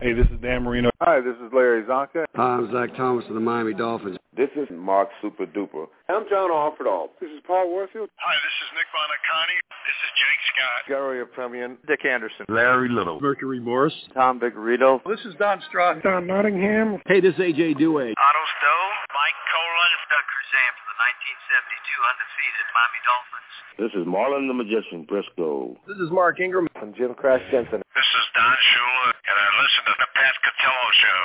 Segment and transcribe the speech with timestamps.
[0.00, 0.88] Hey, this is Dan Marino.
[1.02, 2.24] Hi, this is Larry Csonka.
[2.34, 4.16] Hi, I'm Zach Thomas of the Miami Dolphins.
[4.34, 5.92] This is Mark Super Duper.
[6.08, 7.12] I'm John Offerdahl.
[7.20, 8.08] This is Paul Warfield.
[8.16, 9.60] Hi, this is Nick Buoniconti.
[9.84, 10.80] This is Jake Scott.
[10.88, 11.76] Garo Yepremian.
[11.86, 12.46] Dick Anderson.
[12.48, 13.20] Larry Little.
[13.20, 13.92] Mercury Morris.
[14.14, 15.00] Tom Vigorito.
[15.04, 16.02] This is Don Strock.
[16.02, 17.02] Don Nottingham.
[17.04, 18.16] Hey, this is AJ Duhe.
[18.16, 18.88] Otto Stowe.
[19.12, 19.92] Mike Kolen.
[20.08, 23.52] Doug Crusan for the 1972 undefeated Miami Dolphins.
[23.80, 25.72] This is Marlon the Magician Briscoe.
[25.88, 26.68] This is Mark Ingram.
[26.76, 27.80] I'm Jim Crash Jensen.
[27.80, 31.24] This is Don Shula, and I listen to the Pat Catello Show.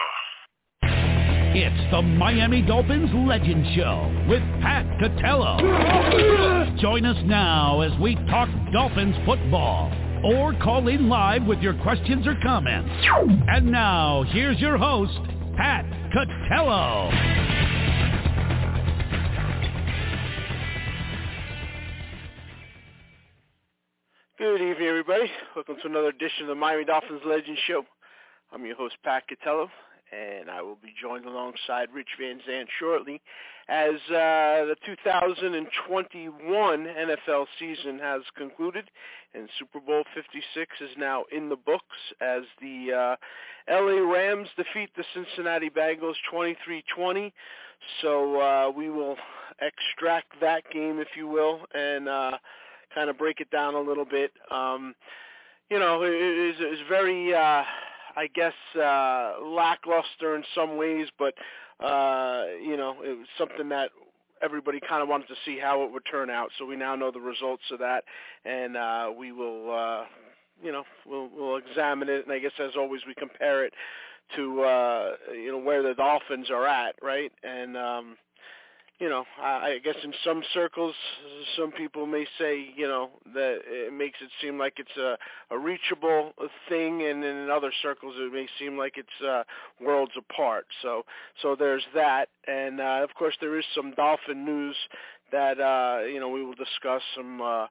[1.60, 5.60] It's the Miami Dolphins Legend Show with Pat Catello.
[6.80, 9.92] Join us now as we talk Dolphins football
[10.24, 12.90] or call in live with your questions or comments.
[13.50, 15.20] And now, here's your host,
[15.58, 17.85] Pat Catello.
[24.38, 25.32] Good evening, everybody.
[25.56, 27.86] Welcome to another edition of the Miami Dolphins Legend Show.
[28.52, 29.70] I'm your host, Pat Catello,
[30.12, 33.22] and I will be joined alongside Rich Van Zandt shortly
[33.70, 38.92] as uh, the 2021 NFL season has concluded,
[39.34, 43.16] and Super Bowl 56 is now in the books as the
[43.72, 47.32] uh, LA Rams defeat the Cincinnati Bengals 23-20.
[48.02, 49.16] So uh, we will
[49.62, 52.32] extract that game, if you will, and uh,
[52.96, 54.32] kind of break it down a little bit.
[54.50, 54.96] Um,
[55.70, 57.64] you know, it it, very, uh,
[58.16, 61.34] I guess, uh, lackluster in some ways, but
[61.86, 63.92] uh, you know, it was something that
[64.42, 66.50] everybody kind of wanted to see how it would turn out.
[66.58, 68.04] So we now know the results of that,
[68.46, 70.04] and uh, we will, uh,
[70.64, 72.26] you know, we'll, we'll examine it.
[72.26, 73.74] And I guess as always, we compare it
[74.36, 77.32] to, uh, you know, where the Dolphins are at, right?
[77.44, 78.18] And um,
[79.00, 80.96] you know, I, guess in some circles,
[81.58, 85.18] some people may say, you know, that it makes it seem like it's a,
[85.54, 86.32] a reachable
[86.70, 89.44] thing, and in other circles, it may seem like it's uh,
[89.82, 90.66] worlds apart.
[90.82, 91.04] So,
[91.42, 94.78] so there's that, and uh, of course, there is some dolphin news
[95.32, 97.42] that uh, you know we will discuss some.
[97.42, 97.68] Uh,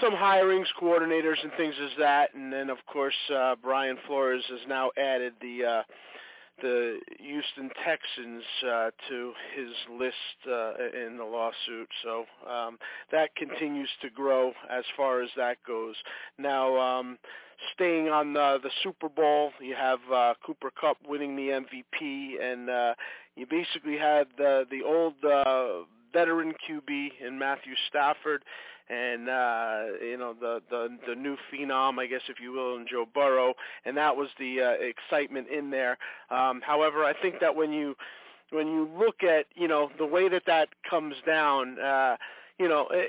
[0.00, 4.58] some hirings, coordinators, and things as that, and then of course uh, Brian Flores has
[4.66, 5.82] now added the uh,
[6.60, 10.14] the Houston Texans uh, to his list
[10.48, 10.72] uh,
[11.06, 11.88] in the lawsuit.
[12.02, 12.78] So um,
[13.12, 15.94] that continues to grow as far as that goes.
[16.38, 17.18] Now, um,
[17.74, 22.70] staying on the, the Super Bowl, you have uh, Cooper Kupp winning the MVP, and
[22.70, 22.94] uh,
[23.36, 28.44] you basically had the the old uh, veteran QB in Matthew Stafford
[28.88, 32.86] and uh, you know the the the new phenom, I guess if you will, in
[32.90, 35.98] Joe Burrow, and that was the uh, excitement in there.
[36.30, 37.94] Um, however, I think that when you
[38.50, 42.16] when you look at you know the way that that comes down, uh,
[42.58, 43.04] you know, eh,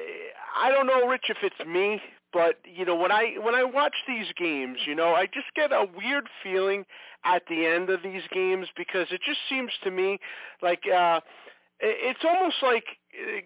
[0.58, 3.96] I don't know, Rich, if it's me, but you know when I when I watch
[4.08, 6.86] these games, you know, I just get a weird feeling
[7.26, 10.20] at the end of these games because it just seems to me
[10.62, 11.20] like uh
[11.80, 13.42] it's almost like eh,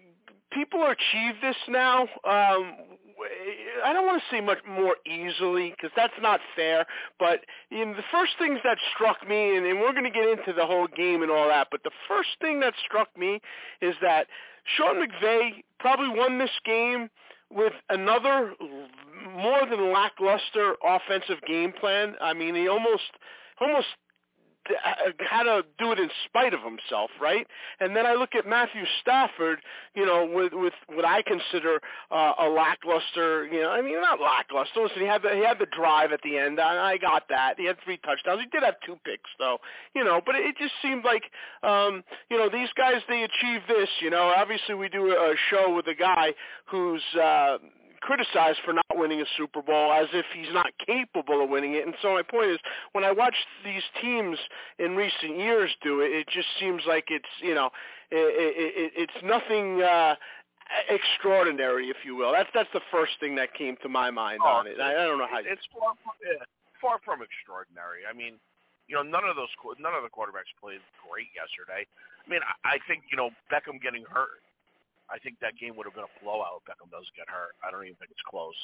[0.50, 2.02] people achieve this now.
[2.02, 2.74] Um,
[3.84, 6.86] I don't want to say much more easily because that's not fair.
[7.18, 7.40] But
[7.70, 10.52] you know, the first things that struck me, and, and we're going to get into
[10.52, 11.68] the whole game and all that.
[11.70, 13.40] But the first thing that struck me
[13.80, 14.26] is that
[14.76, 17.10] Sean McVay probably won this game
[17.52, 18.54] with another
[19.36, 22.14] more than lackluster offensive game plan.
[22.20, 23.02] I mean, he almost
[23.60, 23.88] almost
[25.18, 27.46] how to do it in spite of himself, right?
[27.80, 29.60] And then I look at Matthew Stafford,
[29.94, 31.80] you know, with with what I consider
[32.10, 34.82] uh, a lackluster, you know, I mean not lackluster.
[34.82, 36.60] Listen, he had the he had the drive at the end.
[36.60, 37.54] I, I got that.
[37.58, 38.40] He had three touchdowns.
[38.40, 39.58] He did have two picks though,
[39.94, 41.24] you know, but it just seemed like,
[41.62, 43.88] um, you know, these guys they achieve this.
[44.00, 46.34] You know, obviously we do a show with a guy
[46.66, 47.02] who's.
[47.20, 47.58] uh
[48.00, 51.86] criticized for not winning a Super Bowl as if he's not capable of winning it.
[51.86, 52.58] And so my point is,
[52.92, 54.38] when I watch these teams
[54.78, 57.70] in recent years do it, it just seems like it's you know,
[58.10, 59.82] it, it, it's nothing.
[59.82, 60.14] uh
[60.88, 62.32] extraordinary, if you will.
[62.32, 64.78] That's that's the first thing that came to my mind oh, on it.
[64.78, 65.42] I, I don't know how.
[65.42, 66.46] It's far from, yeah,
[66.80, 68.06] far from extraordinary.
[68.06, 68.38] I mean,
[68.86, 71.86] you know, none of those none of the quarterbacks played great yesterday.
[71.86, 74.42] I mean, I, I think you know Beckham getting hurt
[75.10, 77.58] I think that game would have been a blowout if Beckham doesn't get hurt.
[77.66, 78.56] I don't even think it's close.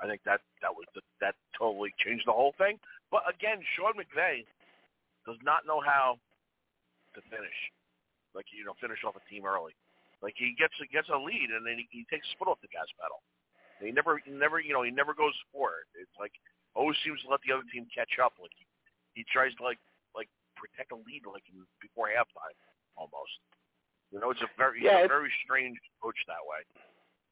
[0.00, 2.80] I think that that was the, that totally changed the whole thing.
[3.12, 4.44] But again, Sean McVay
[5.28, 6.16] does not know how
[7.16, 7.58] to finish,
[8.32, 9.76] like you know, finish off a team early.
[10.20, 12.72] Like he gets gets a lead and then he, he takes his foot off the
[12.72, 13.20] gas pedal.
[13.80, 15.88] And he never, never, you know, he never goes for it.
[15.96, 16.32] It's like
[16.76, 18.36] always seems to let the other team catch up.
[18.36, 18.64] Like he,
[19.16, 19.80] he tries to like
[20.12, 21.44] like protect a lead like
[21.80, 22.56] before halftime
[22.96, 23.40] almost.
[24.12, 26.64] You know, it's a very yeah, a very strange approach that way.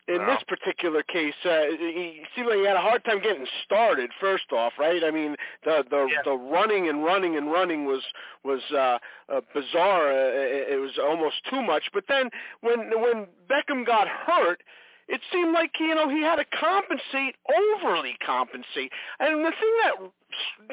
[0.09, 4.11] In this particular case, uh, he seemed like he had a hard time getting started.
[4.19, 5.05] First off, right?
[5.05, 6.23] I mean, the the yeah.
[6.25, 8.03] the running and running and running was
[8.43, 8.99] was uh,
[9.29, 10.09] uh, bizarre.
[10.11, 11.91] Uh, it was almost too much.
[11.93, 12.31] But then
[12.63, 14.63] when when Beckham got hurt,
[15.09, 18.93] it seemed like you know he had to compensate, overly compensate.
[19.19, 19.95] And the thing that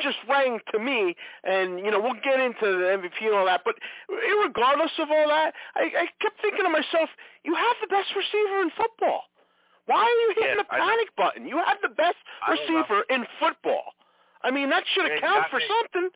[0.04, 3.62] just rang to me, and you know we'll get into the MVP and all that,
[3.64, 3.76] but
[4.44, 7.10] regardless of all that, I, I kept thinking to myself,
[7.44, 9.24] you have the best receiver in football.
[9.88, 11.48] Why are you hitting yeah, the panic I, button?
[11.48, 13.96] You have the best receiver in football.
[14.44, 15.66] I mean that should account for me.
[15.72, 16.10] something.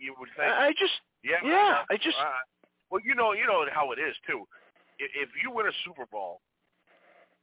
[0.00, 0.48] You would think.
[0.48, 2.16] I just yeah, yeah, I just.
[2.16, 2.40] Uh,
[2.88, 4.48] well, you know, you know how it is too.
[4.98, 6.40] If you win a Super Bowl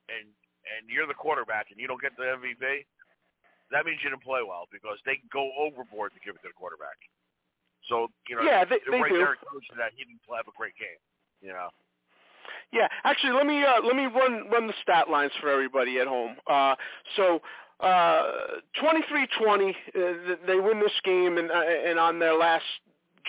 [0.09, 0.27] and
[0.63, 2.87] and you're the quarterback and you don't get the MVP,
[3.71, 6.57] that means you didn't play well because they go overboard to give it to the
[6.57, 6.95] quarterback.
[7.89, 9.17] So you know, yeah, they, they right do.
[9.19, 10.99] there shows that he didn't have a great game.
[11.41, 11.69] You know.
[12.71, 16.07] Yeah, actually, let me uh, let me run run the stat lines for everybody at
[16.07, 16.35] home.
[16.47, 16.75] Uh,
[17.15, 17.41] so.
[17.79, 22.63] Uh, 23-20, uh, they win this game, and uh, and on their last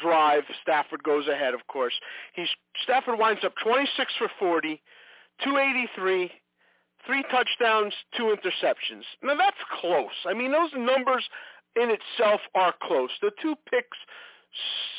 [0.00, 1.54] drive, Stafford goes ahead.
[1.54, 1.94] Of course,
[2.34, 2.46] he's
[2.84, 4.80] Stafford winds up 26 for 40,
[5.42, 6.30] 283,
[7.06, 9.02] three touchdowns, two interceptions.
[9.22, 10.24] Now that's close.
[10.26, 11.24] I mean, those numbers
[11.76, 13.10] in itself are close.
[13.20, 13.98] The two picks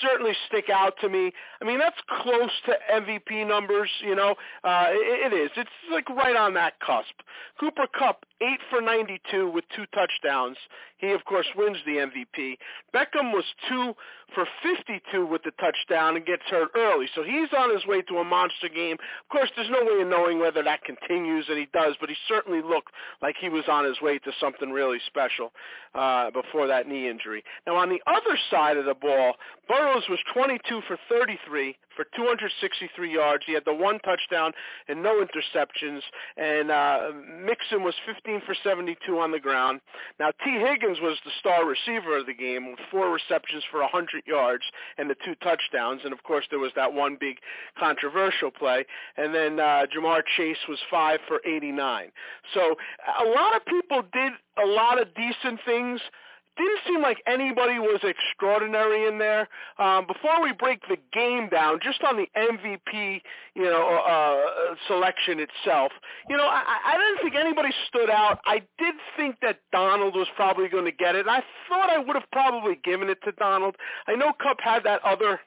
[0.01, 1.31] certainly stick out to me.
[1.61, 4.35] I mean, that's close to MVP numbers, you know.
[4.63, 5.51] Uh, it, it is.
[5.55, 7.21] It's like right on that cusp.
[7.59, 10.57] Cooper Kupp, 8 for 92 with two touchdowns.
[10.97, 12.57] He, of course, wins the MVP.
[12.93, 13.93] Beckham was 2
[14.33, 17.07] for 52 with the touchdown and gets hurt early.
[17.13, 18.93] So he's on his way to a monster game.
[18.93, 22.15] Of course, there's no way of knowing whether that continues, and he does, but he
[22.27, 22.91] certainly looked
[23.21, 25.51] like he was on his way to something really special
[25.93, 27.43] uh, before that knee injury.
[27.67, 29.33] Now, on the other side of the ball,
[29.67, 33.43] Burrows was 22 for 33 for 263 yards.
[33.47, 34.51] He had the one touchdown
[34.87, 36.01] and no interceptions.
[36.37, 37.11] And uh,
[37.43, 39.81] Mixon was 15 for 72 on the ground.
[40.19, 44.23] Now Tee Higgins was the star receiver of the game with four receptions for 100
[44.27, 44.63] yards
[44.97, 46.01] and the two touchdowns.
[46.03, 47.37] And of course there was that one big
[47.79, 48.85] controversial play.
[49.17, 52.11] And then uh, Ja'Marr Chase was five for 89.
[52.53, 52.75] So
[53.19, 56.01] a lot of people did a lot of decent things
[56.57, 59.47] didn't seem like anybody was extraordinary in there.
[59.77, 63.21] Um, before we break the game down, just on the MVP,
[63.55, 65.91] you know, uh, selection itself,
[66.29, 68.39] you know, I, I didn't think anybody stood out.
[68.45, 71.27] I did think that Donald was probably going to get it.
[71.27, 73.75] I thought I would have probably given it to Donald.
[74.07, 75.39] I know Kupp had that other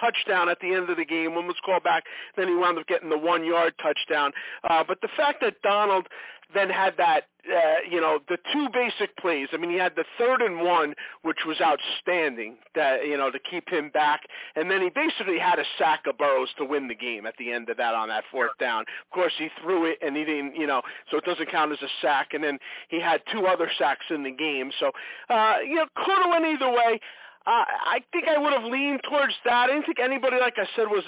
[0.00, 1.34] touchdown at the end of the game.
[1.34, 2.04] One was called back.
[2.36, 4.32] Then he wound up getting the one-yard touchdown.
[4.68, 6.08] Uh, but the fact that Donald
[6.54, 9.48] then had that, uh, you know, the two basic plays.
[9.52, 13.38] I mean, he had the third and one, which was outstanding, that you know, to
[13.38, 14.22] keep him back,
[14.56, 17.52] and then he basically had a sack of Burrows to win the game at the
[17.52, 18.82] end of that on that fourth down.
[18.82, 21.82] Of course, he threw it, and he didn't, you know, so it doesn't count as
[21.82, 22.28] a sack.
[22.32, 22.58] And then
[22.88, 24.70] he had two other sacks in the game.
[24.80, 24.90] So,
[25.28, 27.00] uh, you know, could have went either way.
[27.46, 29.52] Uh, I think I would have leaned towards that.
[29.52, 31.04] I didn't think anybody, like I said, was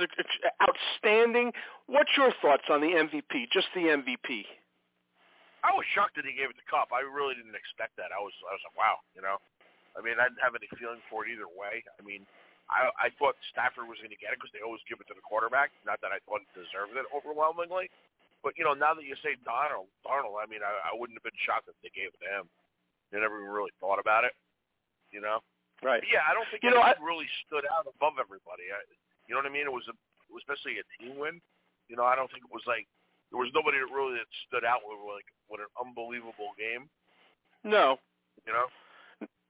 [0.60, 1.52] outstanding.
[1.86, 3.48] What's your thoughts on the MVP?
[3.50, 4.44] Just the MVP.
[5.66, 6.94] I was shocked that he gave it to Kupp.
[6.94, 8.14] I really didn't expect that.
[8.14, 9.42] I was, I was like, wow, you know.
[9.98, 11.82] I mean, I didn't have any feeling for it either way.
[11.98, 12.22] I mean,
[12.70, 15.16] I, I thought Stafford was going to get it because they always give it to
[15.16, 15.74] the quarterback.
[15.82, 17.90] Not that I thought he deserved it overwhelmingly,
[18.46, 21.26] but you know, now that you say Donald, Darnold, I mean, I, I wouldn't have
[21.26, 22.46] been shocked if they gave it to him.
[23.10, 24.34] They never even really thought about it,
[25.10, 25.42] you know.
[25.82, 26.02] Right.
[26.02, 28.70] But yeah, I don't think you know, I, really stood out above everybody.
[28.70, 28.82] I,
[29.26, 29.68] you know what I mean?
[29.68, 29.94] It was a,
[30.34, 31.38] especially a team win.
[31.86, 32.88] You know, I don't think it was like
[33.30, 36.88] there was nobody that really that stood out with like what an unbelievable game.
[37.64, 37.98] No.
[38.46, 38.66] You know.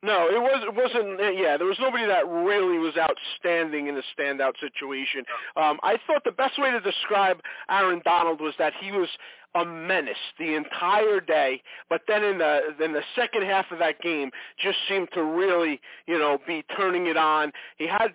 [0.03, 1.39] No, it was it wasn't.
[1.39, 5.25] Yeah, there was nobody that really was outstanding in a standout situation.
[5.57, 7.41] Um, I thought the best way to describe
[7.71, 9.09] Aaron Donald was that he was
[9.55, 14.01] a menace the entire day, but then in the in the second half of that
[14.01, 14.31] game,
[14.63, 17.51] just seemed to really, you know, be turning it on.
[17.79, 18.15] He had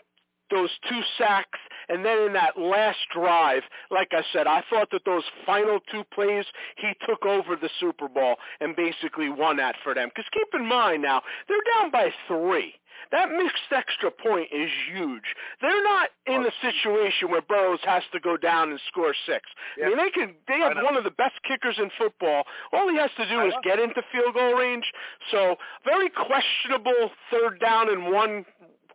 [0.52, 1.60] those two sacks
[1.92, 6.04] And then in that last drive, like I said, I thought that those final two
[6.14, 6.46] plays,
[6.78, 10.08] he took over the Super Bowl and basically won that for them.
[10.08, 12.76] Because keep in mind now, they're down by three.
[13.12, 15.36] That mixed extra point is huge.
[15.60, 19.50] They're not in a situation where Burrows has to go down and score six.
[19.78, 19.86] Yeah.
[19.86, 20.36] I mean, they can.
[20.48, 22.44] They have one of the best kickers in football.
[22.72, 24.86] All he has to do is get into field goal range.
[25.32, 28.46] So very questionable third down and one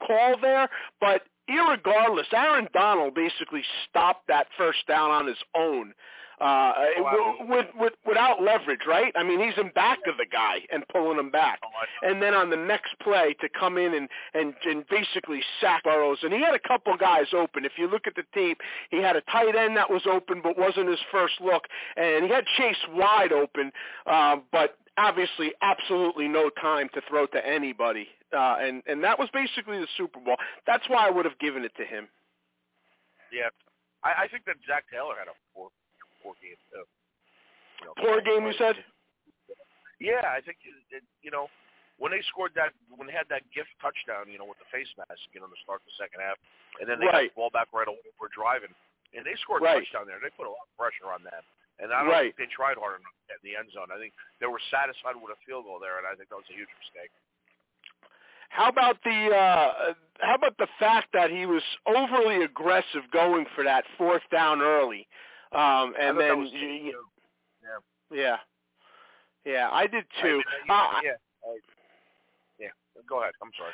[0.07, 0.69] call there,
[1.01, 5.95] but irregardless, Aaron Donald basically stopped that first down on his own
[6.41, 6.73] uh,
[7.49, 9.13] with, with, without leverage, right?
[9.17, 11.61] I mean, he's in back of the guy and pulling him back.
[12.03, 16.19] And then on the next play to come in and, and, and basically sack Burrows.
[16.23, 17.65] And he had a couple guys open.
[17.65, 18.61] If you look at the tape,
[18.91, 21.65] he had a tight end that was open but wasn't his first look.
[21.97, 23.73] And he had Chase wide open,
[24.07, 28.09] uh, but obviously absolutely no time to throw to anybody.
[28.33, 30.37] Uh, and, and that was basically the Super Bowl.
[30.67, 32.09] That's why I would have given it to him.
[33.33, 33.51] Yeah.
[34.03, 35.71] I, I think that Zac Taylor had a poor,
[36.23, 36.85] poor game, too.
[37.81, 38.77] You know, poor game, you said?
[40.01, 41.49] Yeah, I think, it, you know,
[41.97, 44.89] when they scored that, when they had that gift touchdown, you know, with the face
[45.01, 46.37] mask, you know, to start the second half,
[46.81, 47.33] and then they right.
[47.33, 48.73] got the ball back right away for driving,
[49.17, 49.81] and they scored right.
[49.81, 50.21] a touchdown there.
[50.21, 51.41] They put a lot of pressure on them.
[51.79, 52.33] And I don't right.
[52.33, 53.93] think they tried hard enough at the end zone.
[53.93, 56.49] I think they were satisfied with a field goal there, and I think that was
[56.49, 57.13] a huge mistake.
[58.49, 63.65] How about the uh, how about the fact that he was overly aggressive going for
[63.65, 65.07] that fourth down early,
[65.53, 66.95] um, and then was, you,
[67.61, 68.37] yeah, yeah,
[69.45, 70.41] yeah, I did too.
[70.71, 71.11] I, uh, yeah,
[71.45, 71.59] I,
[72.59, 72.69] yeah.
[73.09, 73.35] Go ahead.
[73.43, 73.73] I'm sorry.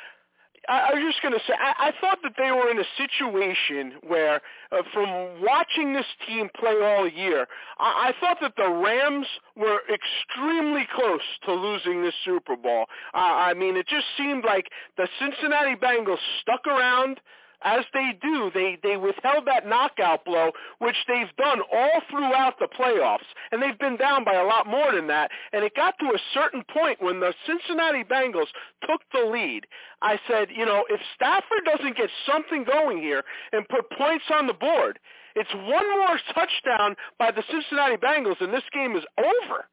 [0.69, 2.87] I, I was just going to say, I, I thought that they were in a
[2.97, 4.41] situation where,
[4.71, 7.47] uh, from watching this team play all year,
[7.79, 12.85] I, I thought that the Rams were extremely close to losing this Super Bowl.
[13.13, 17.19] Uh, I mean, it just seemed like the Cincinnati Bengals stuck around
[17.63, 22.67] as they do, they, they withheld that knockout blow, which they've done all throughout the
[22.67, 23.27] playoffs.
[23.51, 25.31] And they've been down by a lot more than that.
[25.51, 28.47] And it got to a certain point when the Cincinnati Bengals
[28.87, 29.65] took the lead.
[30.01, 34.47] I said, you know, if Stafford doesn't get something going here and put points on
[34.47, 34.99] the board,
[35.35, 39.65] it's one more touchdown by the Cincinnati Bengals and this game is over.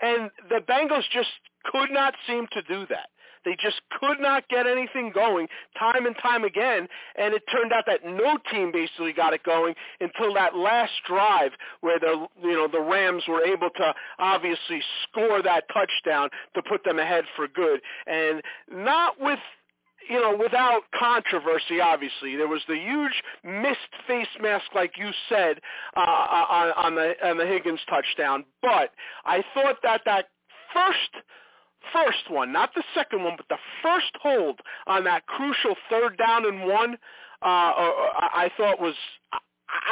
[0.00, 1.28] And the Bengals just
[1.64, 3.10] could not seem to do that.
[3.44, 7.84] They just could not get anything going time and time again, and it turned out
[7.86, 12.68] that no team basically got it going until that last drive where the you know
[12.68, 17.80] the Rams were able to obviously score that touchdown to put them ahead for good,
[18.06, 19.38] and not with
[20.08, 23.78] you know, without controversy, obviously, there was the huge missed
[24.08, 25.60] face mask, like you said,
[25.96, 28.44] uh, on, on the on the Higgins touchdown.
[28.60, 28.90] But
[29.24, 30.26] I thought that that
[30.74, 31.24] first
[31.92, 36.46] first one, not the second one, but the first hold on that crucial third down
[36.46, 36.94] and one,
[37.42, 38.94] uh, I thought was.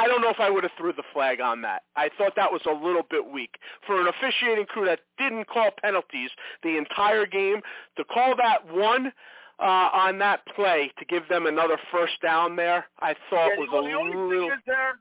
[0.01, 1.83] I don't know if I would have threw the flag on that.
[1.95, 3.55] I thought that was a little bit weak
[3.87, 6.31] for an officiating crew that didn't call penalties
[6.63, 7.61] the entire game
[7.95, 9.13] to call that one
[9.59, 12.87] uh, on that play to give them another first down there.
[12.99, 14.49] I thought yeah, was the, a the only little.
[14.49, 14.99] thing is there.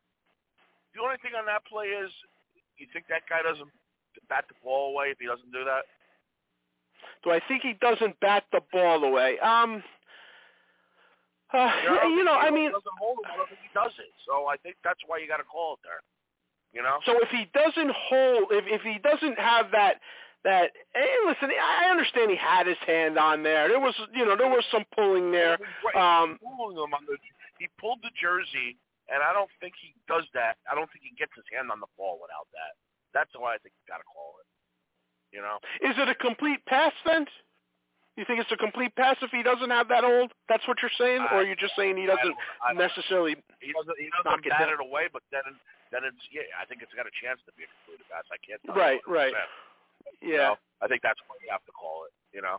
[0.94, 2.10] The only thing on that play is,
[2.78, 3.70] you think that guy doesn't
[4.28, 5.86] bat the ball away if he doesn't do that?
[7.24, 9.38] Do I think he doesn't bat the ball away?
[9.40, 9.82] Um,
[11.52, 11.72] uh,
[12.04, 13.30] you know, I mean, he doesn't hold him.
[13.32, 14.12] I don't think he does it.
[14.28, 16.04] So I think that's why you got to call it there.
[16.72, 17.00] You know.
[17.06, 20.00] So if he doesn't hold, if if he doesn't have that
[20.44, 23.68] that hey, listen, I understand he had his hand on there.
[23.68, 25.56] There was you know there was some pulling there.
[25.96, 27.16] Um, pulling him on the,
[27.58, 28.76] he pulled the jersey,
[29.08, 30.60] and I don't think he does that.
[30.68, 32.76] I don't think he gets his hand on the ball without that.
[33.16, 34.47] That's why I think you got to call it.
[35.32, 35.58] You know.
[35.84, 37.26] Is it a complete pass then?
[38.16, 40.34] You think it's a complete pass if he doesn't have that hold?
[40.48, 43.38] That's what you're saying, I, or you're just saying he doesn't I, I, necessarily?
[43.62, 43.94] He doesn't.
[43.94, 45.46] He doesn't bat it, it away, but then
[45.94, 46.42] then it's yeah.
[46.58, 48.26] I think it's got a chance to be a completed pass.
[48.34, 48.58] I can't.
[48.66, 48.98] Tell right.
[49.06, 49.34] You right.
[50.20, 50.58] You Yeah.
[50.58, 50.82] know?
[50.82, 52.12] I think that's why you have to call it.
[52.34, 52.58] You know.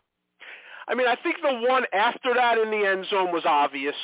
[0.88, 3.94] I mean, I think the one after that in the end zone was obvious.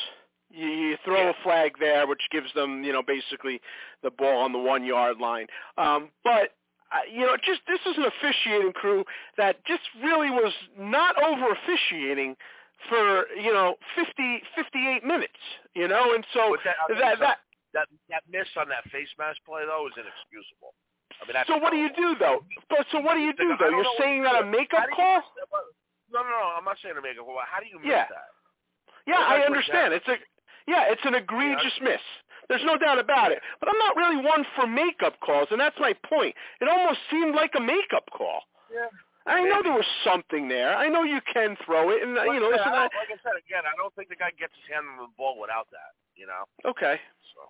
[0.51, 1.31] You, you throw yeah.
[1.31, 3.61] a flag there, which gives them, you know, basically
[4.03, 5.47] the ball on the one yard line.
[5.79, 6.53] Um, but
[7.13, 9.05] you know, just this is an officiating crew
[9.37, 12.37] that just really was not over officiating
[12.89, 15.41] for you know 50, 58 minutes.
[15.75, 17.39] You know, and so that, I mean, that, that
[17.75, 20.73] that that miss on that face mask play though is inexcusable.
[21.17, 22.45] I mean, so what do you do though?
[22.69, 23.71] But so what do you do though?
[23.71, 25.23] You're saying that a makeup call?
[26.13, 26.55] No, no, no.
[26.57, 27.39] I'm not saying a makeup call.
[27.43, 28.07] How do you miss yeah.
[28.09, 28.31] that?
[29.07, 29.95] Yeah, I understand.
[29.95, 30.17] It's a
[30.67, 31.95] yeah, it's an egregious yeah.
[31.95, 32.05] miss.
[32.49, 33.41] There's no doubt about it.
[33.61, 36.35] But I'm not really one for makeup calls, and that's my point.
[36.61, 38.43] It almost seemed like a makeup call.
[38.73, 38.87] Yeah.
[39.27, 40.77] I know there was something there.
[40.77, 42.71] I know you can throw it, and like you know, I listen.
[42.71, 45.35] like I said again, I don't think the guy gets his hand on the ball
[45.41, 45.99] without that.
[46.15, 46.47] You know.
[46.63, 47.01] Okay.
[47.35, 47.41] So.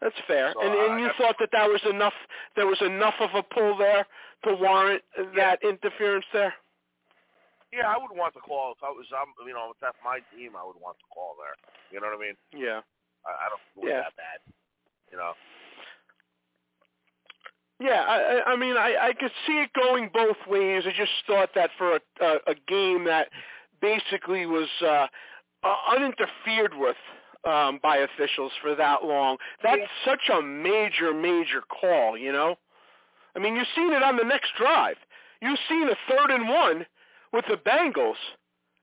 [0.00, 0.54] That's fair.
[0.54, 2.14] So, and and uh, you thought that that was enough.
[2.54, 4.06] There was enough of a pull there
[4.46, 5.02] to warrant
[5.34, 6.54] that interference there.
[7.74, 9.10] Yeah, I would want the call if I was.
[9.10, 11.58] Um, you know, if that's my team, I would want the call there.
[11.90, 12.38] You know what I mean?
[12.54, 12.86] Yeah.
[13.28, 14.02] I, I don't was Yeah.
[14.16, 14.40] that.
[15.12, 15.32] You know.
[17.80, 20.82] Yeah, I, I mean, I, I could see it going both ways.
[20.84, 23.28] I just thought that for a, a, a game that
[23.80, 25.06] basically was uh,
[25.62, 26.96] uh, uninterfered with
[27.44, 32.18] um, by officials for that long, that's such a major, major call.
[32.18, 32.56] You know,
[33.36, 34.96] I mean, you've seen it on the next drive.
[35.40, 36.84] You've seen a third and one
[37.32, 38.18] with the Bengals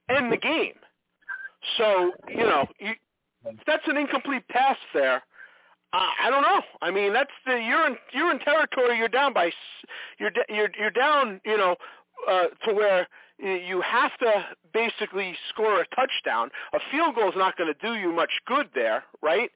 [0.08, 0.74] end the game.
[1.76, 2.92] So you know, you,
[3.66, 5.22] that's an incomplete pass there.
[5.92, 6.62] I I don't know.
[6.82, 8.98] I mean, that's the you're in you're in territory.
[8.98, 9.88] You're down by s-
[10.18, 11.40] you're you're you're down.
[11.44, 11.76] You know,
[12.28, 16.50] uh, to where you have to basically score a touchdown.
[16.72, 19.50] A field goal is not going to do you much good there, right?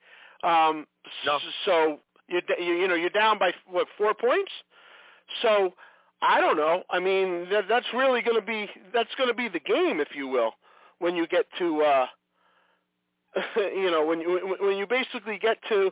[0.44, 0.86] Um,
[1.26, 1.38] No.
[1.64, 4.52] So you you you know you're down by what four points.
[5.42, 5.74] So
[6.22, 6.82] I don't know.
[6.90, 10.08] I mean, that, that's really going to be that's going to be the game, if
[10.14, 10.52] you will,
[10.98, 11.82] when you get to.
[11.82, 12.06] uh
[13.56, 15.90] you know when you when you basically get to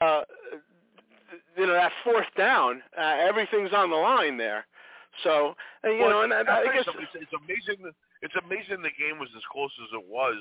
[0.00, 0.22] uh
[1.56, 4.66] you know that fourth down uh, everything's on the line there
[5.24, 5.54] so
[5.84, 7.82] uh, you Well, know and I, I guess it's, it's amazing.
[7.84, 10.38] that- It's amazing the game was as close as it was,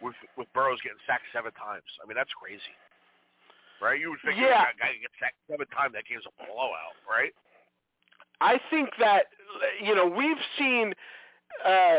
[0.00, 1.86] with with Burrows getting sacked seven times.
[2.02, 2.74] I mean, that's crazy,
[3.82, 3.98] right?
[3.98, 4.70] You would figure Yeah.
[4.70, 7.34] a guy gets sacked seven times, that game's a blowout, right?
[8.40, 9.26] I think that
[9.82, 10.94] you know we've seen
[11.66, 11.98] uh,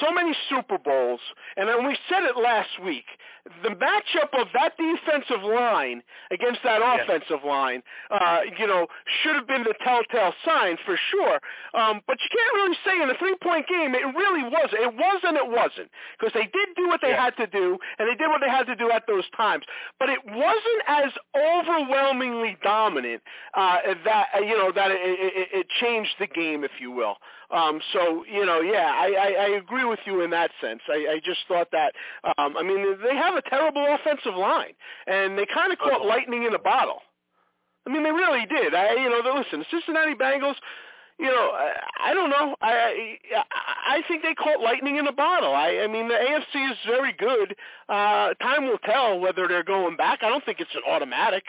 [0.00, 1.20] so many Super Bowls,
[1.56, 3.06] and we said it last week.
[3.62, 7.00] The matchup of that defensive line against that Yes.
[7.04, 8.86] offensive line, uh, you know,
[9.22, 11.40] should have been the telltale sign for sure.
[11.74, 14.68] Um, but you can't really say in a three-point game it really was.
[14.72, 17.24] It was and it wasn't because they did do what they Yeah.
[17.24, 19.64] had to do, and they did what they had to do at those times.
[19.98, 23.22] But it wasn't as overwhelmingly dominant
[23.54, 27.16] uh, that uh, you know that it, it, it changed the game, if you will.
[27.50, 30.80] Um, so you know, yeah, I, I, I agree with you in that sense.
[30.88, 31.92] I, I just thought that.
[32.38, 34.72] Um, I mean, they have a terrible offensive line,
[35.06, 37.00] and they kind of caught lightning in a bottle.
[37.86, 38.74] I mean, they really did.
[38.74, 40.56] I, you know, listen, the Cincinnati Bengals.
[41.18, 42.56] You know, I, I don't know.
[42.62, 42.72] I,
[43.36, 43.42] I
[44.00, 45.52] I think they caught lightning in a bottle.
[45.52, 47.54] I, I mean, the AFC is very good.
[47.90, 50.20] Uh, time will tell whether they're going back.
[50.22, 51.44] I don't think it's an automatic.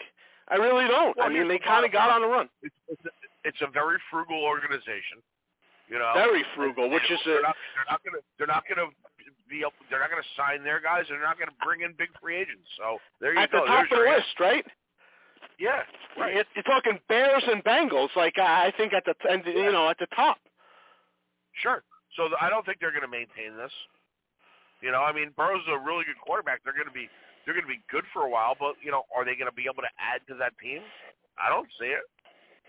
[0.48, 1.16] I really don't.
[1.16, 2.50] Well, I mean, they kind of got on a run.
[2.62, 3.10] It's it's a,
[3.44, 5.24] it's a very frugal organization.
[5.88, 8.88] You know, Very frugal, which is they're a not, they're not gonna they're not gonna
[9.52, 11.04] be up, they're not gonna sign their guys.
[11.12, 12.64] They're not gonna bring in big free agents.
[12.80, 13.60] So there you at go.
[13.60, 14.64] the top There's of the list, right?
[15.60, 15.84] Yeah,
[16.18, 16.32] right.
[16.34, 19.98] You're, you're talking Bears and Bengals, like I think at the and you know at
[20.00, 20.38] the top.
[21.60, 21.84] Sure.
[22.16, 23.72] So I don't think they're going to maintain this.
[24.84, 26.60] You know, I mean, Burrow's a really good quarterback.
[26.64, 27.08] They're going to be
[27.44, 29.54] they're going to be good for a while, but you know, are they going to
[29.56, 30.80] be able to add to that team?
[31.36, 32.04] I don't see it.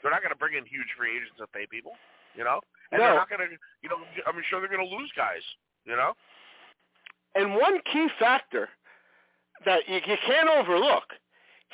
[0.02, 1.96] They're not going to bring in huge free agents to pay people.
[2.36, 2.60] You know,
[2.92, 3.06] and No.
[3.14, 3.50] they're not going to.
[3.82, 5.44] You know, I'm sure they're going to lose guys.
[5.88, 6.14] You know.
[7.36, 8.70] And one key factor
[9.66, 11.04] that you, you can't overlook,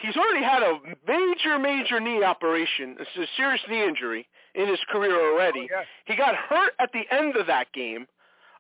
[0.02, 5.32] he's already had a major, major knee operation, a serious knee injury in his career
[5.34, 5.68] already.
[5.76, 5.82] Oh.
[6.06, 8.08] He got hurt at the end of that game.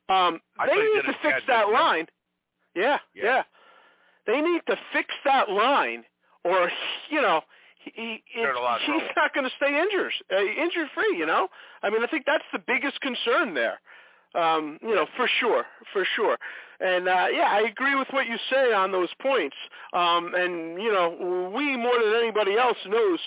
[0.09, 2.07] Um, they need to fix that line.
[2.75, 3.23] Yeah, Yeah.
[3.23, 3.43] yeah,
[4.27, 6.03] They need to fix that line,
[6.43, 6.71] or
[7.09, 7.41] you know,
[7.83, 10.87] he, he They're in a lot of he's not going to stay injured, uh, injured
[10.93, 11.17] free.
[11.17, 11.47] You know,
[11.83, 13.79] I mean, I think that's the biggest concern there.
[14.35, 16.37] Um, you know, for sure, for sure.
[16.79, 19.55] And uh, yeah, I agree with what you say on those points.
[19.93, 23.19] Um, and you know, we more than anybody else knows,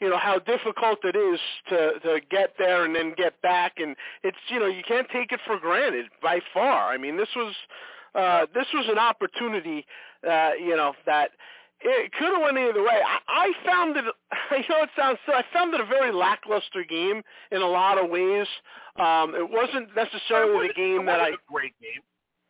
[0.00, 3.74] you know, how difficult it is to to get there and then get back.
[3.78, 6.92] And it's you know, you can't take it for granted by far.
[6.92, 7.54] I mean, this was
[8.14, 9.86] uh, this was an opportunity,
[10.28, 11.30] uh, you know, that
[11.80, 13.00] it could have went either way.
[13.06, 14.04] I, I found it.
[14.50, 15.18] I know it sounds.
[15.26, 15.38] Silly.
[15.38, 18.46] I found it a very lackluster game in a lot of ways.
[18.96, 21.30] Um, it wasn't necessarily the game it that I.
[21.30, 22.02] wasn't great game.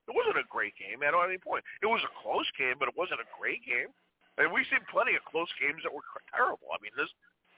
[0.09, 1.65] It wasn't a great game at any point.
[1.83, 3.91] It was a close game, but it wasn't a great game.
[4.39, 6.71] I mean, we've seen plenty of close games that were terrible.
[6.71, 7.11] I mean, this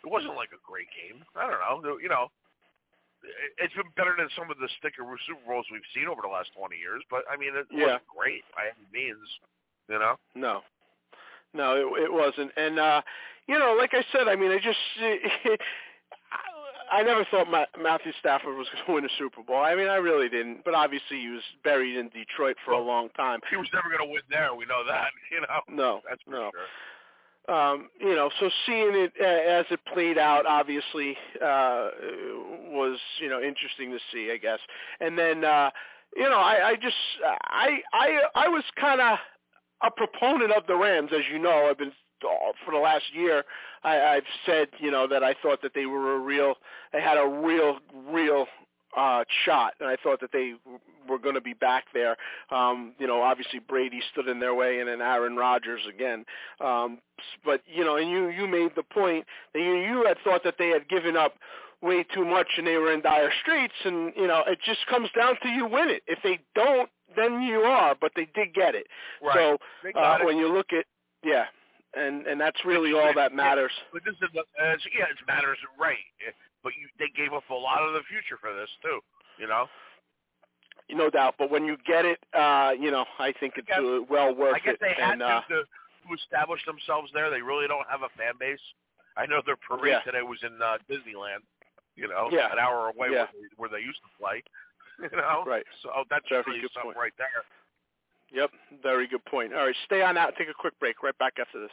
[0.04, 1.24] it wasn't like a great game.
[1.34, 1.98] I don't know.
[1.98, 2.30] You know,
[3.24, 6.30] it- it's been better than some of the sticker Super Bowls we've seen over the
[6.30, 7.02] last 20 years.
[7.10, 7.98] But I mean, it Yeah.
[7.98, 9.26] wasn't great by any means.
[9.88, 10.16] You know.
[10.34, 10.62] No,
[11.52, 12.52] no, it, it wasn't.
[12.56, 13.02] And uh,
[13.48, 14.78] you know, like I said, I mean, I just.
[16.90, 19.58] I never thought Ma- Matthew Stafford was going to win a Super Bowl.
[19.62, 20.64] I mean, I really didn't.
[20.64, 23.40] But obviously, he was buried in Detroit for a long time.
[23.50, 24.54] He was never going to win there.
[24.54, 25.08] We know that.
[25.30, 25.60] You know.
[25.68, 26.50] No, That's for no.
[27.46, 27.54] sure.
[27.54, 31.90] um, you know, so seeing it uh, as it played out, obviously, uh,
[32.70, 34.58] was you know interesting to see, I guess.
[35.00, 35.70] And then, uh,
[36.16, 36.96] you know, I, I just,
[37.44, 39.18] I, I, I was kind of
[39.82, 41.68] a proponent of the Rams, as you know.
[41.70, 41.92] I've been
[42.64, 43.44] for the last year,
[43.84, 46.54] I, I've said, you know, that I thought that they were a real,
[46.92, 47.78] they had a real,
[48.10, 48.46] real
[48.96, 50.54] uh, shot, and I thought that they
[51.08, 52.16] were going to be back there.
[52.50, 56.24] Um, you know, obviously Brady stood in their way, and then Aaron Rodgers again.
[56.60, 56.98] Um,
[57.44, 60.54] but you know, and you you made the point that you you had thought that
[60.58, 61.34] they had given up
[61.80, 65.08] way too much and they were in dire straits, and you know, it just comes
[65.16, 66.02] down to you win it.
[66.06, 67.94] If they don't, then you are.
[68.00, 68.86] But they did get it.
[69.22, 69.34] Right.
[69.34, 69.58] So
[69.98, 70.86] uh, when you look at
[71.24, 71.44] yeah.
[71.96, 73.72] And and that's really all that matters.
[73.92, 75.96] But this is uh, yeah, it matters right
[76.62, 79.00] but you, they gave up a lot of the future for this too.
[79.38, 79.66] You know.
[80.90, 84.00] No doubt, but when you get it, uh, you know, I think it's guess, uh,
[84.08, 84.62] well worth it.
[84.62, 84.80] I guess it.
[84.80, 87.28] they had and, uh, to, to establish themselves there.
[87.28, 88.62] They really don't have a fan base.
[89.16, 90.00] I know their parade yeah.
[90.00, 91.44] today was in uh, Disneyland.
[91.92, 92.48] You know, yeah.
[92.52, 93.28] an hour away yeah.
[93.28, 94.42] where, they, where they used to play.
[94.98, 95.62] You know, right.
[95.84, 96.98] So that's Very really something point.
[96.98, 97.46] right there.
[98.32, 98.50] Yep,
[98.82, 99.54] very good point.
[99.54, 100.34] All right, stay on out.
[100.36, 101.02] Take a quick break.
[101.02, 101.70] Right back after this.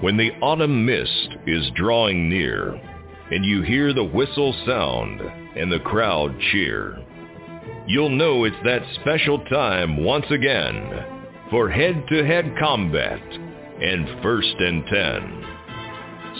[0.00, 2.80] When the autumn mist is drawing near,
[3.30, 7.04] and you hear the whistle sound and the crowd cheer,
[7.86, 11.04] you'll know it's that special time once again
[11.50, 15.44] for head-to-head combat and first and ten.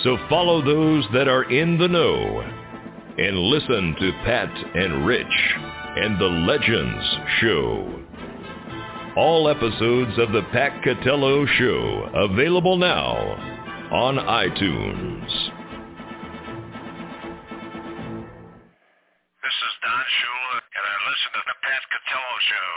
[0.04, 2.57] So follow those that are in the know
[3.18, 5.26] and listen to Pat and Rich
[5.96, 7.04] and the Legends
[7.40, 8.04] Show.
[9.16, 13.16] All episodes of the Pat Catello Show available now
[13.90, 15.26] on iTunes.
[19.42, 22.70] This is Don Shula, and I listen to the Pat Catello Show.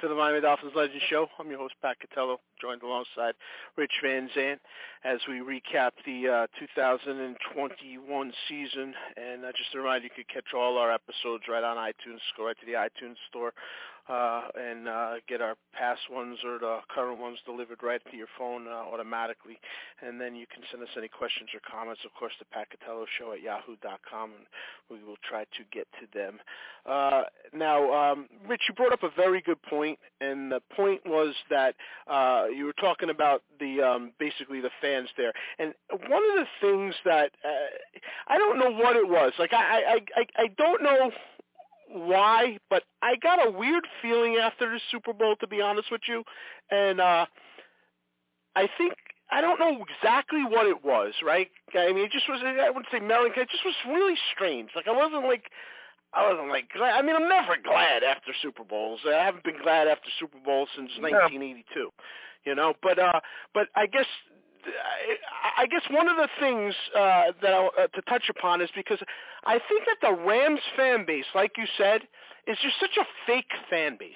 [0.00, 1.26] To the Miami Dolphins Legend Show.
[1.38, 3.34] I'm your host, Pat Catello, joined alongside
[3.76, 4.56] Rich Van Zant
[5.04, 8.94] as we recap the uh, 2021 season.
[9.18, 12.20] And uh, just a reminder, you can catch all our episodes right on iTunes.
[12.34, 13.52] Go right to the iTunes store
[14.10, 18.26] uh, and uh, get our past ones or the current ones delivered right to your
[18.36, 19.58] phone uh, automatically.
[20.02, 23.32] And then you can send us any questions or comments, of course, to Pacatello Show
[23.32, 24.46] at yahoo.com, and
[24.90, 26.38] we will try to get to them.
[26.84, 27.22] Uh,
[27.54, 31.74] now, um, Rich, you brought up a very good point, and the point was that
[32.10, 35.74] uh, you were talking about the um, basically the fans there, and
[36.08, 37.48] one of the things that uh,
[38.28, 39.32] I don't know what it was.
[39.38, 41.10] Like I, I, I, I don't know
[41.92, 46.02] why, but I got a weird feeling after the Super Bowl, to be honest with
[46.06, 46.22] you,
[46.70, 47.26] and uh,
[48.56, 48.94] I think
[49.30, 51.14] I don't know exactly what it was.
[51.24, 51.48] Right?
[51.74, 52.40] I mean, it just was.
[52.42, 53.42] I wouldn't say melancholy.
[53.42, 54.70] It just was really strange.
[54.74, 55.44] Like I wasn't like.
[56.12, 56.98] I wasn't like glad.
[56.98, 59.00] I mean, I'm never glad after Super Bowls.
[59.06, 61.90] I haven't been glad after Super Bowls since 1982.
[62.44, 63.20] You know, but uh,
[63.54, 64.06] but I guess
[65.56, 68.98] I guess one of the things uh, that I, uh, to touch upon is because
[69.44, 72.02] I think that the Rams fan base, like you said,
[72.46, 74.14] is just such a fake fan base.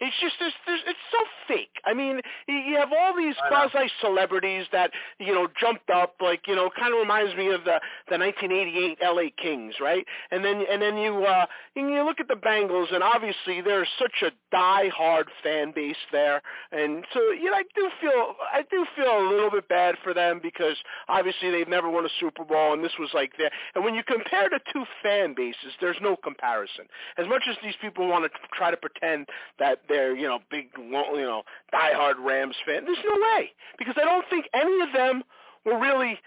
[0.00, 1.76] It's just there's, there's, it's so fake.
[1.84, 6.56] I mean, you have all these quasi celebrities that you know jumped up, like you
[6.56, 10.04] know, kind of reminds me of the the 1988 LA Kings, right?
[10.30, 11.44] And then and then you uh,
[11.76, 16.40] and you look at the Bengals, and obviously there's such a die-hard fan base there,
[16.72, 20.14] and so you know, I do feel I do feel a little bit bad for
[20.14, 20.76] them because
[21.08, 23.50] obviously they've never won a Super Bowl, and this was like there.
[23.74, 26.86] And when you compare the two fan bases, there's no comparison.
[27.18, 30.68] As much as these people want to try to pretend that they're you know big
[30.78, 35.22] you know die-hard Rams fan, there's no way because I don't think any of them
[35.64, 36.18] were really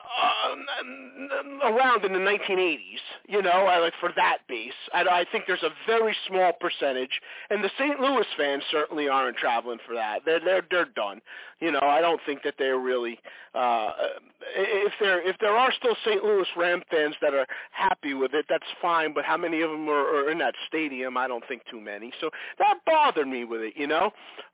[0.00, 2.78] uh, around in the 1980s,
[3.28, 4.72] you know, like for that base.
[4.92, 8.00] I, I think there's a very small percentage, and the St.
[8.00, 10.20] Louis fans certainly aren't traveling for that.
[10.24, 11.20] They're they're they're done.
[11.60, 13.18] You know, I don't think that they're really.
[13.54, 13.90] Uh,
[14.56, 16.24] if there if there are still St.
[16.24, 19.12] Louis Ram fans that are happy with it, that's fine.
[19.12, 21.16] But how many of them are, are in that stadium?
[21.16, 22.12] I don't think too many.
[22.20, 23.74] So that bothered me with it.
[23.76, 24.06] You know,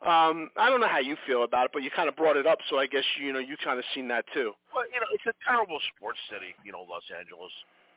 [0.03, 2.47] um, I don't know how you feel about it, but you kind of brought it
[2.47, 4.53] up, so I guess you know you kind of seen that too.
[4.75, 7.53] Well, you know, it's a terrible sports city, you know, Los Angeles,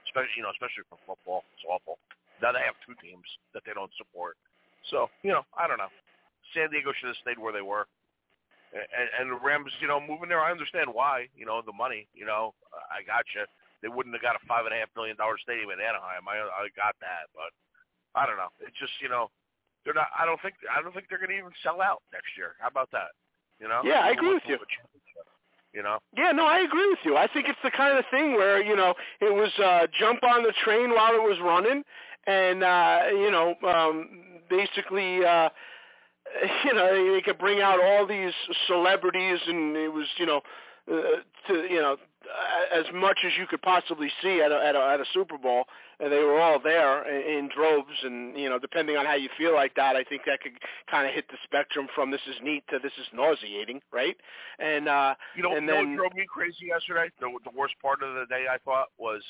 [0.07, 1.45] especially you know, especially for football.
[1.55, 1.99] It's awful.
[2.39, 4.39] Now they have two teams that they don't support.
[4.91, 5.91] So you know, I don't know.
[6.55, 7.85] San Diego should have stayed where they were.
[8.69, 11.25] And, and the Rams, you know, moving there, I understand why.
[11.33, 12.05] You know, the money.
[12.13, 12.53] You know,
[12.93, 13.45] I got you.
[13.81, 16.27] They wouldn't have got a five and a half million dollar stadium in Anaheim.
[16.27, 17.49] I I got that, but
[18.13, 18.51] I don't know.
[18.61, 19.31] It's just you know,
[19.83, 20.11] they're not.
[20.13, 22.59] I don't think I don't think they're going to even sell out next year.
[22.59, 23.15] How about that?
[23.59, 23.81] You know?
[23.83, 24.57] Yeah, I agree with you.
[25.73, 25.99] You know?
[26.17, 27.15] Yeah, no, I agree with you.
[27.17, 30.43] I think it's the kind of thing where you know it was uh, jump on
[30.43, 31.83] the train while it was running,
[32.27, 34.09] and uh, you know, um,
[34.49, 35.25] basically.
[35.25, 35.49] uh
[36.65, 38.33] you know, they could bring out all these
[38.67, 40.41] celebrities, and it was, you know,
[40.91, 41.01] uh,
[41.47, 41.97] to you know,
[42.73, 45.63] as much as you could possibly see at a, at a, at a Super Bowl,
[45.99, 47.95] and they were all there in, in droves.
[48.03, 50.53] And you know, depending on how you feel like that, I think that could
[50.89, 54.15] kind of hit the spectrum from this is neat to this is nauseating, right?
[54.59, 57.09] And uh, you know, and you then, know what drove me crazy yesterday?
[57.19, 59.23] The, the worst part of the day, I thought, was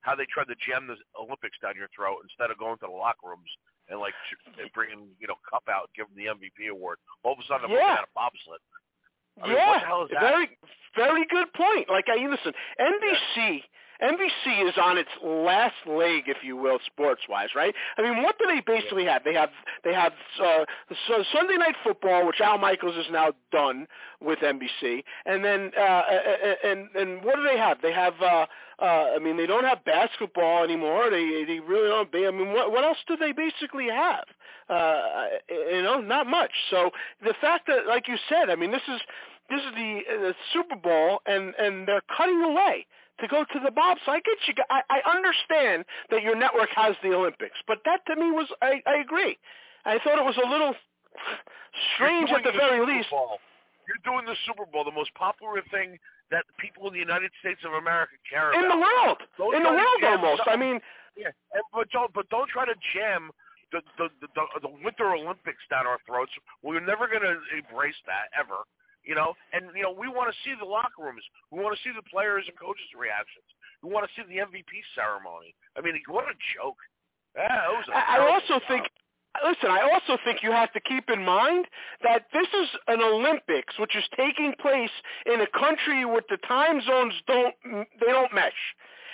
[0.00, 2.92] how they tried to jam the Olympics down your throat instead of going to the
[2.92, 3.50] locker rooms
[3.90, 4.14] and like
[4.74, 6.98] bringing you know Kupp out, and giving the MVP award.
[7.22, 7.98] All of a sudden, I'm Yeah.
[7.98, 8.62] looking at a bobsled.
[9.40, 10.20] I mean, yeah, what the hell is that?
[10.20, 10.48] very,
[10.96, 11.88] very good point.
[11.88, 13.62] Like I listen, NBC,
[14.02, 17.74] NBC is on its last leg, if you will, sports-wise, right?
[17.96, 19.22] I mean, what do they basically have?
[19.22, 19.50] They have
[19.84, 20.12] they have
[20.42, 20.64] uh,
[21.06, 23.86] so Sunday Night Football, which Al Michaels is now done
[24.20, 26.02] with NBC, and then uh,
[26.64, 27.80] and and what do they have?
[27.80, 28.14] They have.
[28.20, 28.46] Uh,
[28.78, 31.08] uh, I mean, they don't have basketball anymore.
[31.08, 32.08] They they really don't.
[32.12, 34.24] I mean, what what else do they basically have?
[34.68, 36.50] Uh, you know, not much.
[36.70, 36.90] So
[37.22, 39.00] the fact that, like you said, I mean, this is
[39.48, 42.86] this is the, the Super Bowl, and and they're cutting away
[43.22, 43.98] to go to the Bob.
[44.04, 44.54] So I get you.
[44.68, 48.82] I, I understand that your network has the Olympics, but that to me was I,
[48.86, 49.38] I agree.
[49.86, 50.74] I thought it was a little
[51.94, 53.10] strange at the doing very least.
[53.10, 53.38] Bowl.
[53.86, 55.98] You're doing the Super Bowl, the most popular thing
[56.30, 58.64] that people in the United States of America care In about.
[58.64, 60.42] In the world, Don't in the world almost.
[60.46, 60.80] I mean,
[61.16, 63.30] Yeah, and, but don't but don't try to jam
[63.70, 66.32] the the the, the, the Winter Olympics down our throats.
[66.62, 68.66] We're never going to embrace that ever.
[69.04, 71.22] You know, and you know we want to see the locker rooms.
[71.50, 73.46] We want to see the players and coaches' reactions.
[73.82, 75.54] We want to see the MVP ceremony.
[75.76, 76.78] I mean, what a joke!
[77.34, 78.68] Yeah, was a I, I also job.
[78.68, 78.84] think.
[79.42, 81.64] Listen, I also think you have to keep in mind
[82.02, 84.92] that this is an Olympics, which is taking place
[85.24, 88.52] in a country where the time zones don't they don't mesh.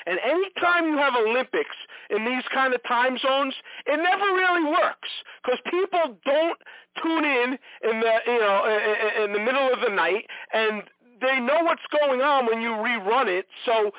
[0.08, 1.76] And any time you have Olympics
[2.08, 3.54] in these kind of time zones,
[3.86, 5.08] it never really works
[5.44, 6.58] because people don't
[7.02, 10.82] tune in in the you know in, in the middle of the night, and
[11.20, 13.46] they know what's going on when you rerun it.
[13.66, 13.92] So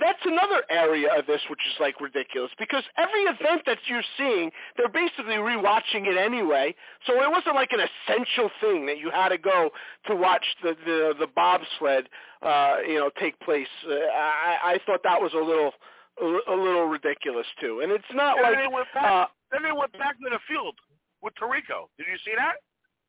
[0.00, 4.50] that's another area of this which is like ridiculous because every event that you're seeing,
[4.76, 6.74] they're basically rewatching it anyway.
[7.06, 9.70] So it wasn't like an essential thing that you had to go
[10.06, 12.08] to watch the the, the bobsled,
[12.42, 13.68] uh, you know, take place.
[13.88, 15.72] Uh, I, I thought that was a little
[16.20, 19.04] a, a little ridiculous too, and it's not And like then they went back.
[19.04, 20.74] uh, then they went back to the field
[21.22, 21.88] with Tirico.
[21.98, 22.56] Did you see that?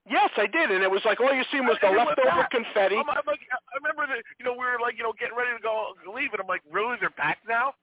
[0.10, 2.10] Yes, I did, and it was like all you seen was uh, the they went
[2.18, 2.96] leftover confetti.
[2.98, 4.22] I'm, I'm like, I remember that.
[4.40, 6.62] You know, we were like, you know, getting ready to go leave, and I'm like,
[6.72, 7.74] really, they're back now?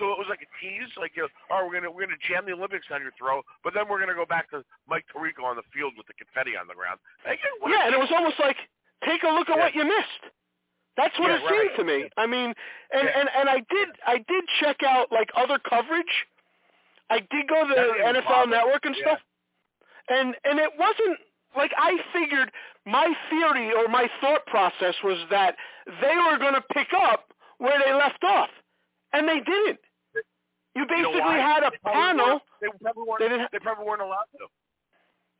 [0.00, 2.48] So it was like a tease, like, you know, oh, we're gonna we're gonna jam
[2.48, 5.56] the Olympics on your throat, but then we're gonna go back to Mike Tirico on
[5.60, 6.96] the field with the confetti on the ground.
[7.28, 8.56] Like, Yeah, and it was almost like
[9.04, 9.68] take a look at Yeah.
[9.68, 10.24] what you missed.
[10.96, 12.08] That's what Yeah, it seemed to me.
[12.16, 12.54] I mean,
[12.92, 13.20] and, Yeah.
[13.20, 16.26] and and I did I did check out like other coverage.
[17.10, 18.50] I did go to the NFL bother.
[18.50, 19.20] Network and stuff,
[20.08, 21.20] and and it wasn't
[21.56, 22.50] like I figured.
[22.84, 25.54] My theory or my thought process was that
[26.00, 28.50] they were going to pick up where they left off,
[29.12, 29.78] and they didn't.
[30.14, 30.22] You
[30.74, 32.40] You know basically had a They panel.
[32.60, 33.20] They probably weren't.
[33.20, 34.46] They didn't- They probably weren't allowed to.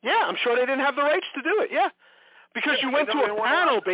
[0.03, 1.71] Yeah, I'm sure they didn't have the rights to do it.
[1.73, 1.89] Yeah,
[2.55, 3.85] because Yeah, you went to a panel allowed to.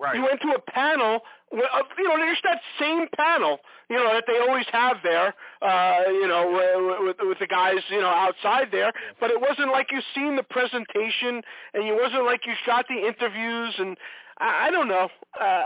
[0.00, 0.14] Right.
[0.14, 3.58] You went to a panel, where, uh, you know, there's that same panel,
[3.90, 7.78] you know, that they always have there, uh, you know, wi- with, with the guys,
[7.90, 8.92] you know, outside there.
[9.18, 11.42] But it wasn't like you seen the presentation,
[11.74, 13.96] and it wasn't like you shot the interviews, and
[14.38, 15.08] I, I don't know.
[15.40, 15.64] Uh,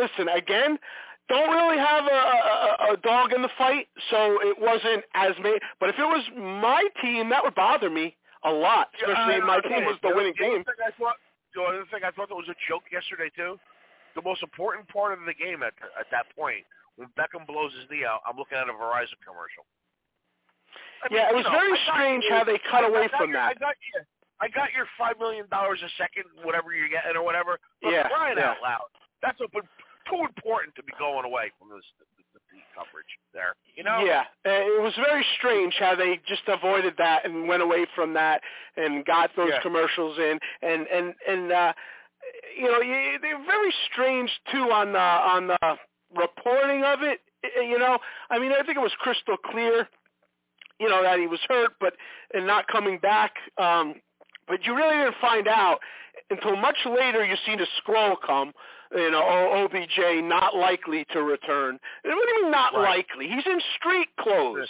[0.00, 0.78] listen, again,
[1.28, 2.08] don't really have a,
[2.88, 5.60] a, a dog in the fight, so it wasn't as made.
[5.78, 9.60] But if it was my team, that would bother me a lot, especially if my
[9.60, 10.64] team was the winning team.
[11.54, 13.58] The other thing I thought that was a joke yesterday too.
[14.14, 17.86] The most important part of the game at at that point, when Beckham blows his
[17.90, 19.64] knee out, I'm looking at a Verizon commercial.
[21.02, 23.18] I mean, Yeah, it was know, very got strange you- how they cut away got
[23.18, 23.50] from your- that.
[23.50, 24.00] I got you.
[24.40, 27.60] I got your five million dollars a second, whatever you're getting or whatever.
[27.82, 28.50] But Yeah, crying yeah.
[28.56, 28.88] out loud,
[29.22, 31.84] that's a, too important to be going away from this
[32.74, 33.54] coverage there.
[33.74, 34.04] You know?
[34.04, 38.14] Yeah, uh, it was very strange how they just avoided that and went away from
[38.14, 38.42] that
[38.76, 39.60] and got those Yeah.
[39.60, 41.72] commercials in and and and uh
[42.56, 42.78] you know
[43.22, 45.78] they're very strange too on the on the
[46.14, 47.20] reporting of it.
[47.44, 47.98] Uh, You know,
[48.30, 49.88] I mean, I think it was crystal clear,
[50.78, 51.94] you know, that he was hurt, but
[52.34, 53.32] and not coming back.
[53.58, 54.00] Um,
[54.46, 55.80] but you really didn't find out
[56.30, 57.24] until much later.
[57.24, 58.52] You seen a scroll come.
[58.94, 61.78] You know, OBJ not likely to return.
[62.02, 63.06] What do you mean not Right.
[63.06, 63.28] likely?
[63.28, 64.68] He's in street clothes.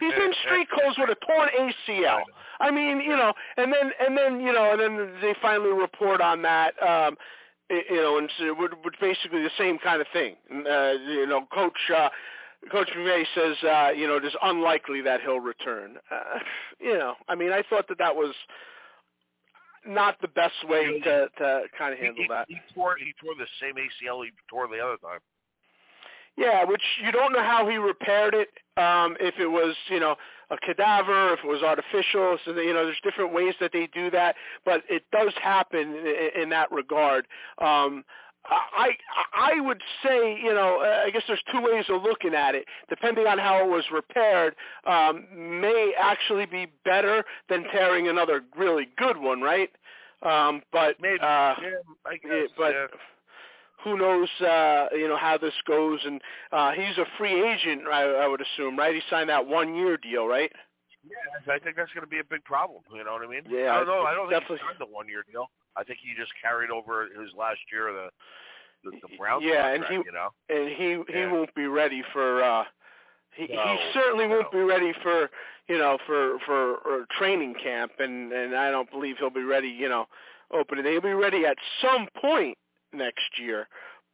[0.00, 2.24] He's in street clothes with a torn ACL.
[2.60, 6.20] I mean, you know, and then and then you know, and then they finally report
[6.20, 6.80] on that.
[6.82, 7.16] Um,
[7.68, 10.36] you know, and so, would would basically the same kind of thing.
[10.50, 12.08] Uh, you know, Coach uh,
[12.70, 15.96] Coach McVay says, uh, you know, it is unlikely that he'll return.
[16.10, 16.38] Uh,
[16.80, 18.34] you know, I mean, I thought that that was
[19.88, 22.46] not the best way to to kind of handle he, that.
[22.48, 25.20] he tore he tore the same ACL he tore the other time.
[26.36, 28.48] Yeah, which you don't know how he repaired it.
[28.76, 30.16] Um, if it was, you know,
[30.50, 32.36] a cadaver, if it was artificial.
[32.44, 35.96] So that, you know, there's different ways that they do that, but it does happen
[35.96, 37.26] in, in that regard.
[37.62, 38.04] Um,
[38.50, 38.90] I
[39.34, 42.66] I would say, you know, uh, I guess there's two ways of looking at it.
[42.88, 44.54] Depending on how it was repaired,
[44.86, 49.70] um, may actually be better than tearing another really good one, right?
[50.22, 51.20] Um, but Maybe.
[51.20, 51.54] uh, yeah,
[52.06, 52.48] I guess.
[52.56, 52.86] but yeah.
[53.84, 56.20] who knows uh you know how this goes and
[56.52, 59.96] uh he's a free agent I, I would assume right he signed that one year
[59.98, 60.50] deal right
[61.08, 62.82] Yeah, I think that's going to be a big problem.
[62.92, 63.42] You know what I mean?
[63.48, 64.02] Yeah, I don't know.
[64.02, 65.50] I don't think definitely- he signed the one year deal.
[65.76, 68.08] I think he just carried over his last year of the
[68.84, 71.32] the, the Browns yeah and he you know, and he he Yeah.
[71.32, 72.64] won't be ready for uh
[73.34, 75.28] he No, he certainly won't be ready for
[75.66, 79.88] you know for for training camp and and I don't believe he'll be ready you
[79.88, 80.06] know
[80.52, 82.56] opening he'll be ready at some point
[82.92, 83.66] next year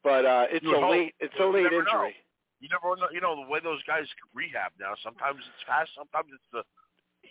[0.03, 0.91] but uh it's You a hope.
[0.91, 2.05] late it's a late never know.
[2.07, 2.17] injury
[2.61, 3.09] you never know.
[3.13, 4.95] You know the way those guys rehab now.
[5.03, 5.91] Sometimes it's fast.
[5.97, 6.63] Sometimes it's the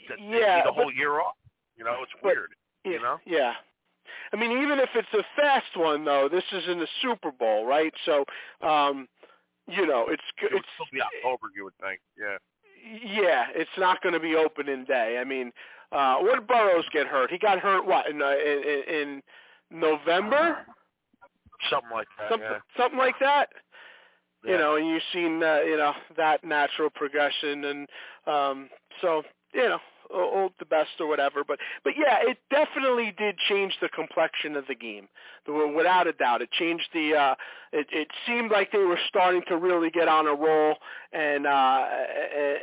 [0.08, 1.36] the, they Yeah, need a but- whole year off.
[1.78, 2.54] You know, it's but- weird.
[2.84, 3.20] Yeah, You know?
[3.26, 3.54] Yeah.
[4.34, 7.66] I mean, even if it's a fast one, though, this is in the Super Bowl,
[7.66, 7.94] right?
[8.06, 8.26] So,
[8.62, 9.08] um,
[9.68, 12.00] you know, it's It it's still be October, you would think.
[12.18, 12.38] Yeah.
[13.04, 15.18] yeah, it's not going to be opening day.
[15.20, 15.52] I mean,
[15.92, 17.30] uh, when did Burrows get hurt?
[17.32, 19.22] He got hurt what in uh, in, in
[19.70, 20.66] November,
[21.70, 22.30] Something like that.
[22.30, 22.58] something yeah.
[22.78, 23.50] something like that.
[24.44, 24.52] Yeah.
[24.54, 27.88] You know, and you've seen uh, you know that natural progression, and
[28.26, 28.70] um,
[29.02, 29.22] so
[29.54, 29.78] you know,
[30.13, 31.43] old the best or whatever.
[31.47, 35.08] But but yeah, it definitely did change the complexion of the game,
[35.47, 36.41] without a doubt.
[36.41, 37.15] It changed the.
[37.15, 37.36] Uh,
[37.71, 40.76] it, it seemed like they were starting to really get on a roll,
[41.13, 41.86] and uh,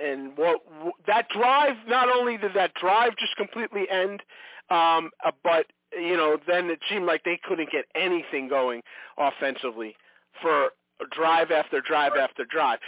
[0.04, 0.60] and what
[1.06, 1.76] that drive.
[1.86, 4.22] Not only did that drive just completely end,
[4.70, 5.66] um, uh, but
[5.98, 8.82] you know, then it seemed like they couldn't get anything going
[9.16, 9.96] offensively
[10.42, 10.70] for
[11.10, 12.78] drive after drive after drive.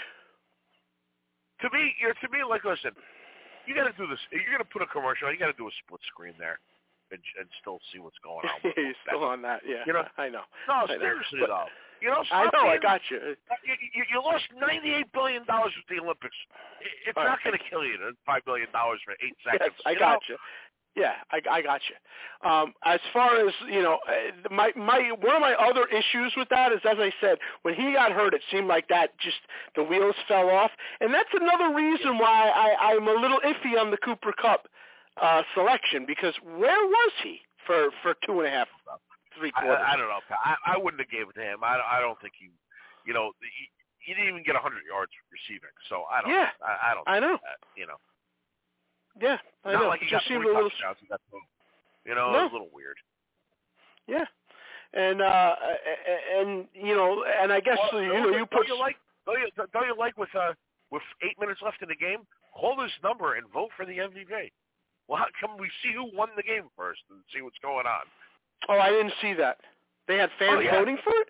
[1.62, 2.92] To me, you're to me like listen.
[3.70, 4.18] You got to do this.
[4.34, 5.30] You're going to put a commercial.
[5.30, 6.58] You got to do a split screen there,
[7.14, 8.58] and, and still see what's going on.
[8.66, 9.86] with He's still on that, yeah.
[9.86, 10.42] You know- I know.
[10.66, 10.98] No, I know.
[10.98, 11.70] seriously But- though.
[12.00, 12.64] You know, I know.
[12.64, 13.20] I got you.
[13.20, 16.32] Uh, you, you, you lost ninety-eight billion dollars with the Olympics.
[16.80, 17.52] It- It's All not right.
[17.52, 17.92] going to kill you.
[18.24, 19.76] Five billion dollars for eight Yes, seconds.
[19.84, 20.32] I you got know?
[20.32, 20.36] you.
[20.96, 22.48] Yeah, I, I got you.
[22.48, 26.48] Um, as far as you know, uh, my my one of my other issues with
[26.48, 29.38] that is, as I said, when he got hurt, it seemed like that just
[29.76, 33.92] the wheels fell off, and that's another reason why I, I'm a little iffy on
[33.92, 34.66] the Cooper Kupp
[35.22, 38.68] uh, selection because where was he for for two and a half,
[39.38, 39.78] three quarters?
[39.86, 40.18] I, I don't know.
[40.44, 41.62] I, I wouldn't have gave it to him.
[41.62, 42.50] I, I don't think he,
[43.06, 45.70] you know, he, he didn't even get hundred yards receiving.
[45.88, 46.30] So I don't.
[46.32, 47.06] Yeah, I, I don't.
[47.06, 47.38] I know.
[47.38, 48.02] That, you know,
[49.20, 49.88] Yeah, I not know.
[49.88, 50.98] like it he just seemed a little touchdowns.
[51.00, 51.40] He got two.
[52.04, 52.38] You know, No.
[52.38, 52.96] it was a little weird.
[54.06, 54.24] Yeah,
[54.94, 55.54] and uh,
[56.38, 58.96] and you know, and I guess Well, you know you put don't you like
[59.26, 60.54] don't you, don't you like with uh
[60.90, 64.50] with eight minutes left in the game, call this number and vote for the MVP.
[65.06, 68.06] Well, how come we see who won the game first and see what's going on?
[68.68, 69.58] Oh, I didn't see that.
[70.08, 70.78] They had fans oh, yeah.
[70.78, 71.28] voting for it.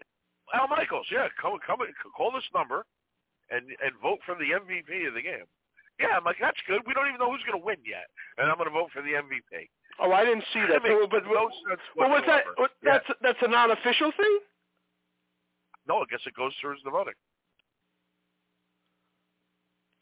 [0.54, 1.78] Al Michaels, yeah, come come
[2.16, 2.84] call this number,
[3.50, 5.44] and and vote for the MVP of the game.
[6.00, 6.80] Yeah, I'm like that's good.
[6.88, 9.02] We don't even know who's going to win yet, and I'm going to vote for
[9.04, 9.68] the MVP.
[10.00, 10.80] Oh, I didn't see that.
[10.80, 12.48] But, but, no sense well, what's that?
[12.56, 12.98] What, yeah.
[12.98, 14.34] That's that's a non-official thing.
[15.86, 17.18] No, I guess it goes through the voting.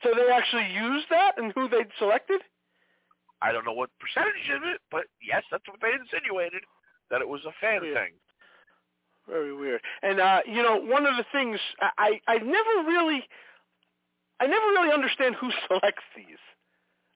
[0.02, 2.40] So they actually used that and who they selected?
[3.42, 6.62] I don't know what percentage of it, but yes, that's what they insinuated
[7.10, 7.94] that it was a fan yeah.
[7.94, 8.12] thing.
[9.28, 9.80] Very weird.
[10.02, 13.24] And uh, you know, one of the things I I never really
[14.40, 16.40] I never really understand who selects these.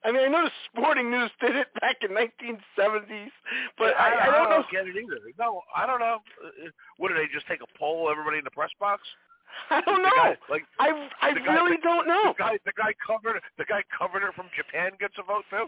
[0.05, 3.31] I mean, I know the Sporting News did it back in 1970s,
[3.77, 5.19] but I, I, I, I don't, don't get it either.
[5.39, 6.19] No, I don't know.
[6.43, 8.09] Uh, What do they just take a poll?
[8.11, 9.01] Everybody in the press box?
[9.69, 10.15] I don't the know.
[10.17, 12.33] Guy, like I I guy, really the, don't know.
[12.35, 15.67] The guy, the guy covered the guy covered it from Japan gets a vote too.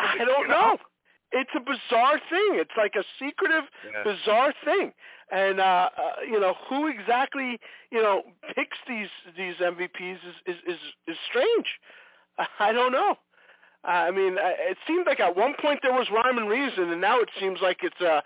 [0.00, 0.74] I don't you know?
[0.74, 0.78] know.
[1.32, 2.56] It's a bizarre thing.
[2.56, 4.04] It's like a secretive, yeah.
[4.04, 4.92] bizarre thing.
[5.32, 7.58] And uh, uh you know who exactly
[7.90, 8.22] you know
[8.54, 11.66] picks these these MVPs is is is, is strange.
[12.60, 13.16] I don't know.
[13.84, 17.20] I mean, it seemed like at one point there was rhyme and reason, and now
[17.20, 18.22] it seems like it's a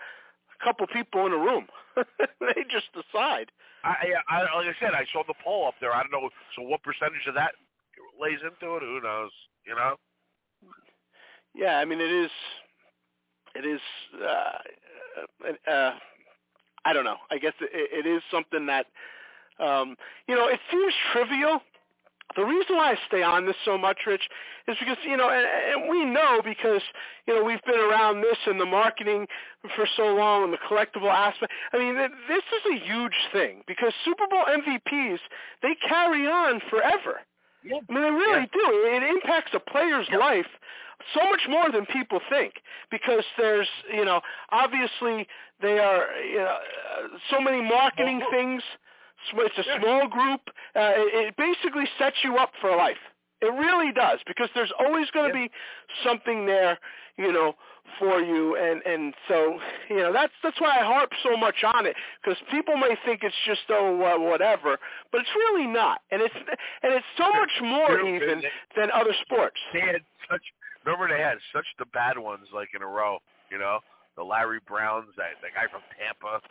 [0.63, 1.67] couple people in a room.
[1.95, 3.51] they just decide.
[3.83, 5.93] I, I, like I said, I saw the poll up there.
[5.93, 6.29] I don't know.
[6.55, 7.51] So what percentage of that
[8.19, 8.81] lays into it?
[8.81, 9.31] Who knows?
[9.65, 9.95] You know.
[11.53, 12.31] Yeah, I mean, it is.
[13.55, 13.81] It is.
[14.15, 15.91] Uh, uh,
[16.85, 17.17] I don't know.
[17.29, 18.87] I guess it, it is something that,
[19.59, 19.95] um,
[20.27, 21.61] you know, it seems trivial
[22.35, 24.21] the reason why I stay on this so much, Rich,
[24.67, 26.81] is because you know, and, and we know because
[27.27, 29.27] you know we've been around this and the marketing
[29.75, 31.51] for so long and the collectible aspect.
[31.73, 35.19] I mean, this is a huge thing because Super Bowl MVPs
[35.61, 37.21] they carry on forever.
[37.63, 37.77] Yeah.
[37.89, 38.45] I mean, they really yeah.
[38.53, 38.67] do.
[38.85, 40.17] It impacts a player's yeah.
[40.17, 40.47] life
[41.13, 42.53] so much more than people think
[42.89, 45.27] because there's, you know, obviously
[45.61, 46.57] they are, you know,
[47.29, 48.61] so many marketing things.
[49.33, 49.79] It's a yeah.
[49.79, 50.41] small group.
[50.75, 52.97] Uh, it basically sets you up for life.
[53.41, 55.49] It really does because there's always going to be
[56.03, 56.77] something there,
[57.17, 57.55] you know,
[57.99, 61.85] for you, and and so you know that's that's why I harp so much on
[61.85, 64.77] it because people may think it's just oh uh, whatever,
[65.11, 66.35] but it's really not, and it's
[66.83, 68.41] and it's so much more even
[68.77, 69.57] than other sports.
[69.73, 70.41] They had such
[70.85, 73.19] remember they had such the bad ones like in a row,
[73.49, 73.79] you know,
[74.15, 76.41] the Larry Browns, that the guy from Tampa,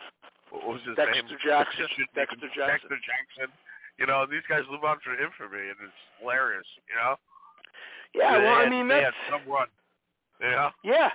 [0.51, 1.37] what was his Dexter name?
[1.43, 1.87] Jackson.
[1.87, 2.89] Dexter, Dexter Jackson.
[2.89, 3.49] Dexter Jackson.
[3.99, 6.67] You know, these guys live on for infamy, and it's hilarious.
[6.89, 7.15] You know.
[8.13, 9.41] Yeah, they well, had, I mean that's someone.
[9.41, 9.67] some run.
[10.41, 10.69] Yeah.
[10.83, 11.09] Yeah,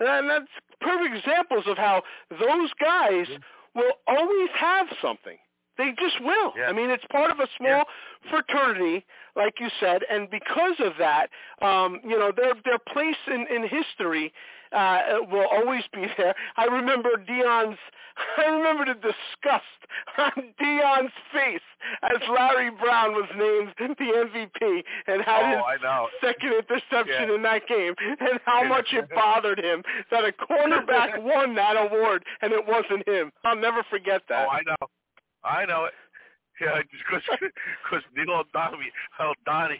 [0.00, 3.26] and that's perfect examples of how those guys
[3.74, 5.38] will always have something.
[5.78, 6.52] They just will.
[6.56, 6.66] Yeah.
[6.66, 8.30] I mean, it's part of a small yeah.
[8.30, 9.06] fraternity,
[9.36, 11.30] like you said, and because of that,
[11.62, 14.32] um, you know, their their place in in history
[14.74, 16.34] uh, will always be there.
[16.56, 17.78] I remember Deion's,
[18.38, 19.64] I remember the disgust
[20.18, 21.60] on Deion's face
[22.02, 27.34] as Larry Brown was named the MVP and had oh, his second interception Yeah.
[27.34, 32.24] in that game, and how much it bothered him that a cornerback won that award
[32.40, 33.32] and it wasn't him.
[33.44, 34.46] I'll never forget that.
[34.48, 34.86] Oh, I know.
[35.44, 35.92] I know it.
[36.62, 37.26] Yeah, because
[37.82, 38.78] because Neil O'Donnell,
[39.18, 39.76] O'Donnell,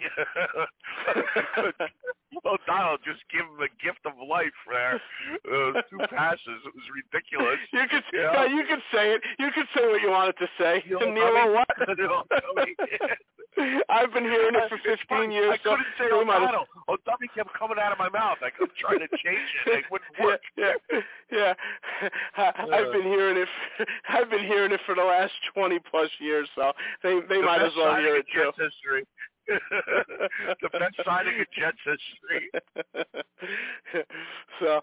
[2.44, 5.00] O'Donnell just give him a gift of life there.
[5.46, 6.58] Uh, two passes.
[6.66, 7.58] It was ridiculous.
[7.72, 8.32] You could, know?
[8.34, 9.22] yeah, you could say it.
[9.38, 10.82] You could say what you wanted to say.
[10.88, 11.54] Neil Neil O'Donnell.
[11.54, 11.68] what?
[13.88, 15.50] I've been hearing it for 15 years.
[15.52, 16.66] I couldn't so say we might as- O'Donnell.
[16.88, 18.38] O'Donnell kept coming out of my mouth.
[18.42, 19.78] I kept trying to change it.
[19.78, 20.40] It wouldn't work.
[20.56, 21.00] Yeah, yeah,
[21.30, 21.54] yeah.
[22.36, 23.48] I, I've been hearing it.
[23.76, 26.72] For, I've been hearing it for the last 20 plus years, so
[27.02, 28.50] they they the might as well hear it too.
[28.56, 29.04] Jets history.
[30.62, 32.48] the best signing in Jets history.
[34.60, 34.80] so,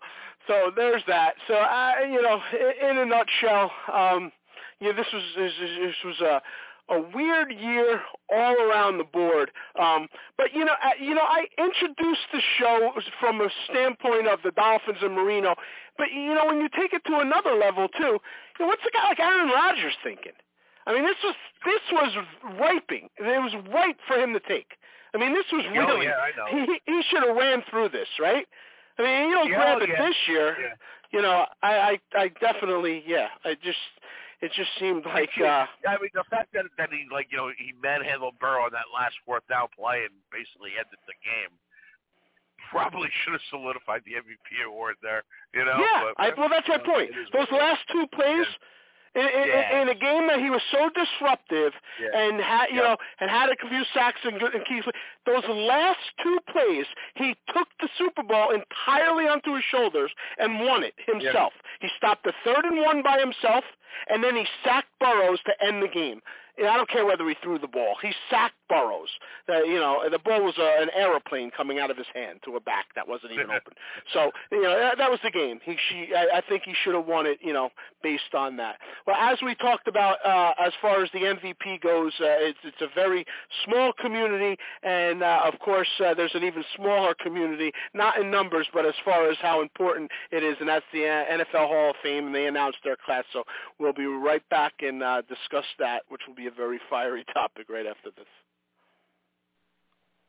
[0.48, 1.34] so there's that.
[1.48, 4.32] So, I, you know, in, in a nutshell, um,
[4.82, 6.42] yeah, this was this, this was a
[6.90, 8.02] a weird year
[8.34, 9.52] all around the board.
[9.80, 14.40] Um, but you know, I, you know, I introduced the show from a standpoint of
[14.44, 15.56] the Dolphins and Marino.
[15.98, 18.18] But you know, when you take it to another level too,
[18.58, 20.34] you know, what's a guy like Aaron Rodgers thinking?
[20.88, 21.36] I mean, this was
[21.66, 22.12] this was
[22.60, 23.10] riping.
[23.18, 24.72] It was ripe for him to take.
[25.14, 25.80] I mean, this was really.
[25.86, 26.06] Oh, really.
[26.08, 26.66] yeah, I know.
[26.66, 28.48] He he should have ran through this, right?
[28.98, 30.06] I mean, you know, Yeah, granted yeah.
[30.08, 30.74] this year, Yeah.
[31.12, 33.78] you know, I, I I definitely, yeah, I just
[34.42, 37.52] it just seemed like uh I mean, the fact that that he like you know
[37.58, 41.52] he manhandled Burrow on that last fourth down play and basically ended the game
[42.72, 45.24] probably should have solidified the MVP award there.
[45.54, 45.78] You know.
[45.80, 47.10] yeah, but, I, well, that's my uh, point.
[47.34, 47.60] Those what it is.
[47.60, 48.46] last two plays,
[49.16, 49.82] in, in, Yeah.
[49.82, 52.14] in a game that he was so disruptive Yeah.
[52.14, 52.84] and had you Yep.
[52.86, 54.86] know and had to confuse Saxon and Keith.
[55.26, 56.86] Those last two plays,
[57.16, 61.54] he took the Super Bowl entirely onto his shoulders and won it himself.
[61.82, 63.64] He stopped the third and one by himself,
[64.10, 66.22] and then he sacked Burrows to end the game.
[66.60, 67.96] I don't care whether he threw the ball.
[68.02, 69.10] He sacked Burrows.
[69.48, 72.56] Uh, you know, the ball was uh, an aeroplane coming out of his hand to
[72.56, 73.74] a back that wasn't even open.
[74.14, 75.60] So you know that, that was the game.
[75.64, 77.40] He, she, I, I think he should have won it.
[77.42, 77.70] You know,
[78.04, 78.78] based on that.
[79.08, 82.82] Well, as we talked about, uh, as far as the MVP goes, uh, it's, it's
[82.82, 83.26] a very
[83.66, 88.68] small community, and uh, of course, uh, there's an even smaller community, not in numbers,
[88.74, 91.96] but as far as how important it is, and that's the uh, NFL Hall of
[92.04, 93.24] Fame, and they announced their class.
[93.34, 93.44] So
[93.80, 97.70] we'll be right back and uh, discuss that, which will be a very fiery topic
[97.70, 98.26] right after this.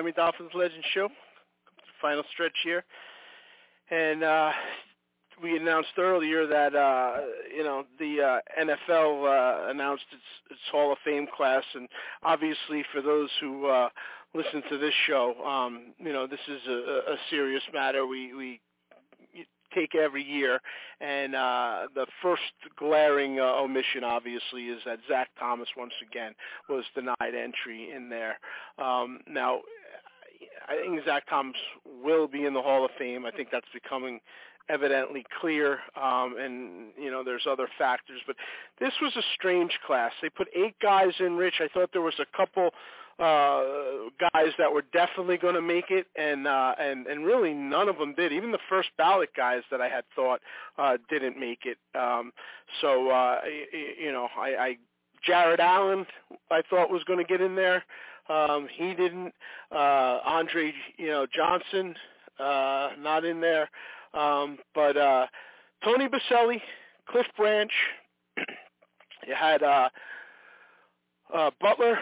[0.02, 1.08] Miami Dolphins Legend Show.
[2.00, 2.82] Final stretch here,
[3.88, 4.50] and uh,
[5.40, 7.18] we announced earlier that uh,
[7.56, 11.88] you know the uh, NFL uh, announced its, its Hall of Fame class, and
[12.24, 13.90] obviously for those who uh,
[14.34, 18.04] listen to this show, um, you know this is a, a serious matter.
[18.04, 18.60] We we
[19.74, 20.60] take every year,
[21.00, 22.42] and uh, the first
[22.76, 26.32] glaring uh, omission, obviously, is that Zach Thomas once again
[26.68, 28.38] was denied entry in there.
[28.78, 29.60] Um, now,
[30.68, 31.56] I think Zach Thomas
[32.04, 33.26] will be in the Hall of Fame.
[33.26, 34.20] I think that's becoming
[34.68, 38.20] evidently clear, um, and you know there's other factors.
[38.26, 38.36] But
[38.80, 40.12] this was a strange class.
[40.22, 41.36] They put eight guys in.
[41.36, 42.70] Rich, I thought there was a couple
[43.18, 43.62] uh,
[44.32, 47.98] guys that were definitely going to make it, and uh, and and really none of
[47.98, 48.32] them did.
[48.32, 50.40] Even the first ballot guys that I had thought
[50.78, 51.78] uh, didn't make it.
[51.98, 52.32] Um,
[52.80, 54.76] so uh, y- you know, I, I
[55.24, 56.06] Jared Allen
[56.50, 57.84] I thought was going to get in there.
[58.28, 59.32] Um, he didn't.
[59.70, 61.94] Uh, Andre, you know, Johnson,
[62.38, 63.68] uh, not in there.
[64.14, 65.26] Um, but uh,
[65.84, 66.60] Tony Boselli,
[67.08, 67.72] Cliff Branch,
[69.26, 69.88] you had uh,
[71.34, 71.98] uh, Butler,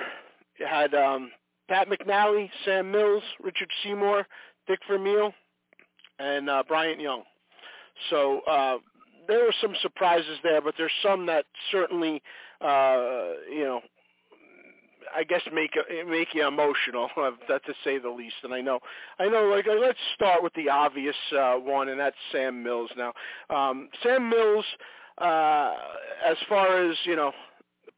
[0.58, 1.30] you had um,
[1.68, 4.26] Pat McNally, Sam Mills, Richard Seymour,
[4.66, 5.32] Dick Vermeil,
[6.18, 7.22] and uh, Bryant Young.
[8.10, 8.78] So uh,
[9.28, 12.22] there were some surprises there, but there's some that certainly,
[12.60, 13.80] uh, you know,
[15.14, 15.72] I guess make
[16.08, 17.08] make you emotional,
[17.48, 18.36] that to say the least.
[18.42, 18.80] And I know,
[19.18, 19.44] I know.
[19.44, 22.90] Like, let's start with the obvious uh, one, and that's Sam Mills.
[22.96, 23.12] Now,
[23.54, 24.64] um, Sam Mills,
[25.18, 25.74] uh,
[26.26, 27.32] as far as you know,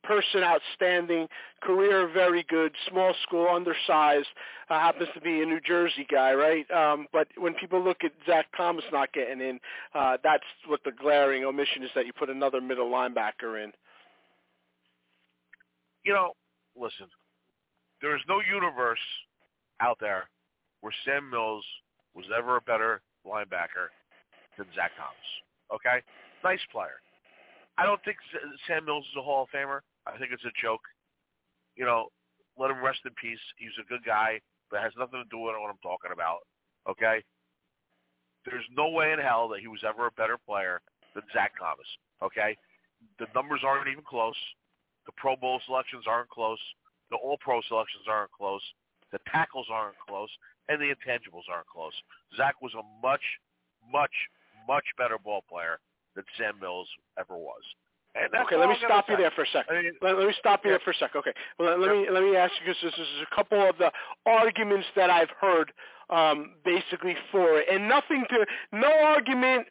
[0.02, 1.28] person outstanding,
[1.62, 4.28] career very good, small school, undersized,
[4.68, 6.68] uh, happens to be a New Jersey guy, right?
[6.70, 9.60] Um, but when people look at Zach Thomas not getting in,
[9.94, 13.72] uh, that's what the glaring omission is that you put another middle linebacker in.
[16.04, 16.32] You know,
[16.76, 17.06] listen,
[18.00, 19.02] there is no universe
[19.80, 20.28] out there
[20.80, 21.64] where Sam Mills
[22.14, 23.88] was ever a better linebacker
[24.58, 25.30] than Zach Thomas.
[25.72, 26.02] Okay,
[26.44, 27.00] nice player.
[27.78, 28.18] I don't think
[28.66, 29.80] Sam Mills is a Hall of Famer.
[30.06, 30.82] I think it's a joke.
[31.76, 32.08] You know,
[32.58, 33.40] let him rest in peace.
[33.56, 36.44] He's a good guy, but it has nothing to do with what I'm talking about.
[36.88, 37.24] Okay?
[38.44, 40.82] There's no way in hell that he was ever a better player
[41.14, 41.86] than Zach Thomas.
[42.22, 42.56] Okay?
[43.18, 44.36] The numbers aren't even close.
[45.07, 46.61] The Pro Bowl selections aren't close.
[47.11, 48.62] The All Pro selections aren't close.
[49.11, 50.30] The tackles aren't close,
[50.68, 51.92] and the intangibles aren't close.
[52.36, 53.24] Zach was a much,
[53.90, 54.14] much,
[54.66, 55.78] much better ball player
[56.14, 56.88] than Sam Mills
[57.18, 57.62] ever was
[58.16, 59.76] okay, let me stop you there for a second.
[59.76, 60.78] I mean, let, let, me stop you yeah.
[60.78, 61.18] there for a second.
[61.18, 63.90] Okay, well, let, me let me ask you because this is a couple of the
[64.26, 65.72] arguments that I've heard
[66.11, 69.66] um, basically for it, and nothing to no argument,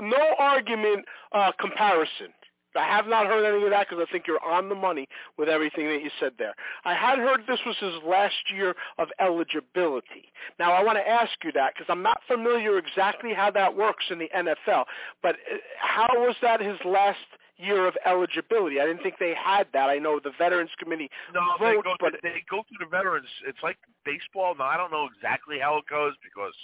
[0.00, 2.32] no argument uh, comparison.
[2.76, 5.06] I have not heard any of that because I think you're on the money
[5.38, 6.54] with everything that you said there.
[6.84, 10.32] I had heard this was his last year of eligibility.
[10.58, 14.04] Now I want to ask you that because I'm not familiar exactly how that works
[14.10, 14.84] in the NFL.
[15.22, 17.18] But uh, how was that his last
[17.56, 18.80] year of eligibility.
[18.80, 19.88] I didn't think they had that.
[19.88, 23.28] I know the Veterans Committee no, votes, they go, but they go through the veterans.
[23.46, 24.54] It's like baseball.
[24.58, 26.54] Now I don't know exactly how it goes because,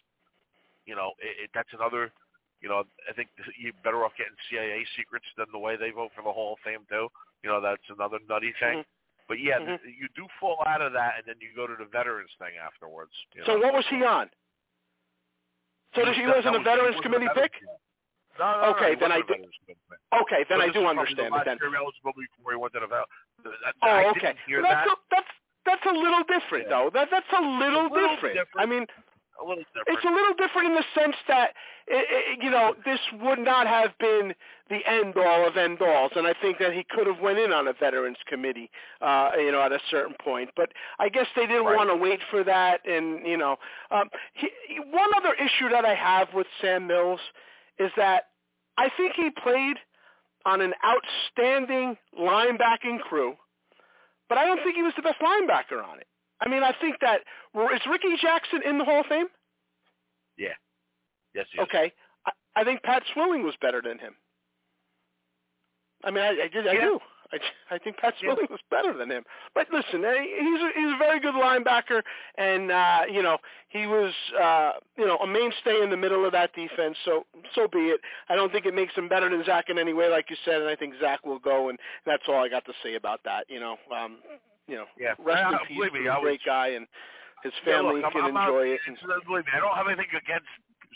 [0.86, 2.10] you know, it, it, that's another.
[2.60, 3.28] You know, I think
[3.60, 6.60] you're better off getting CIA secrets than the way they vote for the Hall of
[6.64, 7.08] Fame too.
[7.42, 8.84] You know, that's another nutty thing.
[8.84, 9.28] Mm-hmm.
[9.28, 9.86] But yeah, mm-hmm.
[9.86, 13.14] you do fall out of that, and then you go to the veterans thing afterwards.
[13.34, 13.70] You so know?
[13.70, 14.26] what was he on?
[15.94, 17.54] So he, he was in a Veterans Committee pick?
[18.38, 19.34] No, no, okay, no, then I do.
[20.22, 21.42] Okay, then so I do understand it.
[21.46, 21.58] Then.
[21.62, 23.10] eligible before he went to the vel-
[23.82, 24.34] Oh, okay.
[24.46, 24.88] Hear that's that.
[24.88, 25.32] A, that's
[25.66, 26.74] that's a little different, yeah.
[26.74, 26.90] though.
[26.94, 28.34] That that's a little, a little different.
[28.34, 28.58] different.
[28.58, 28.86] I mean,
[29.40, 29.88] a little different.
[29.88, 31.50] It's a little different in the sense that
[31.86, 34.34] it, it, you know this would not have been
[34.68, 37.52] the end all of end alls, and I think that he could have went in
[37.52, 38.70] on a veterans committee,
[39.00, 40.50] uh, you know, at a certain point.
[40.56, 41.76] But I guess they didn't right.
[41.76, 43.56] want to wait for that, and you know,
[43.90, 44.48] um, he,
[44.90, 47.20] one other issue that I have with Sam Mills
[47.78, 48.24] is that
[48.76, 49.76] I think he played
[50.46, 53.34] on an outstanding linebacking crew,
[54.28, 56.06] but I don't think he was the best linebacker on it.
[56.40, 57.20] I mean, I think that
[57.54, 59.26] is Ricky Jackson in the Hall of Fame?
[60.38, 60.48] Yeah.
[61.34, 61.92] Yes, he Okay.
[62.26, 64.14] I, I think Pat Swilling was better than him.
[66.04, 66.66] I mean, I, I did.
[66.66, 66.80] I yeah.
[66.80, 67.00] do.
[67.32, 69.22] I, I think Pat Swilling was better than him.
[69.54, 72.02] But listen, eh, he's a, he's a very good linebacker,
[72.36, 73.38] and uh, you know
[73.68, 76.96] he was uh, you know a mainstay in the middle of that defense.
[77.04, 78.00] So so be it.
[78.28, 80.60] I don't think it makes him better than Zach in any way, like you said,
[80.60, 83.44] and I think Zach will go, and that's all I got to say about that.
[83.48, 84.18] You know, um,
[84.70, 85.18] you know, yeah.
[85.18, 85.76] rest I, in peace.
[85.76, 86.86] believe me, He's a I great was, guy, and
[87.42, 88.80] his yeah, family look, can I'm, I'm enjoy it.
[88.86, 88.94] And,
[89.26, 90.48] believe me, I don't have anything against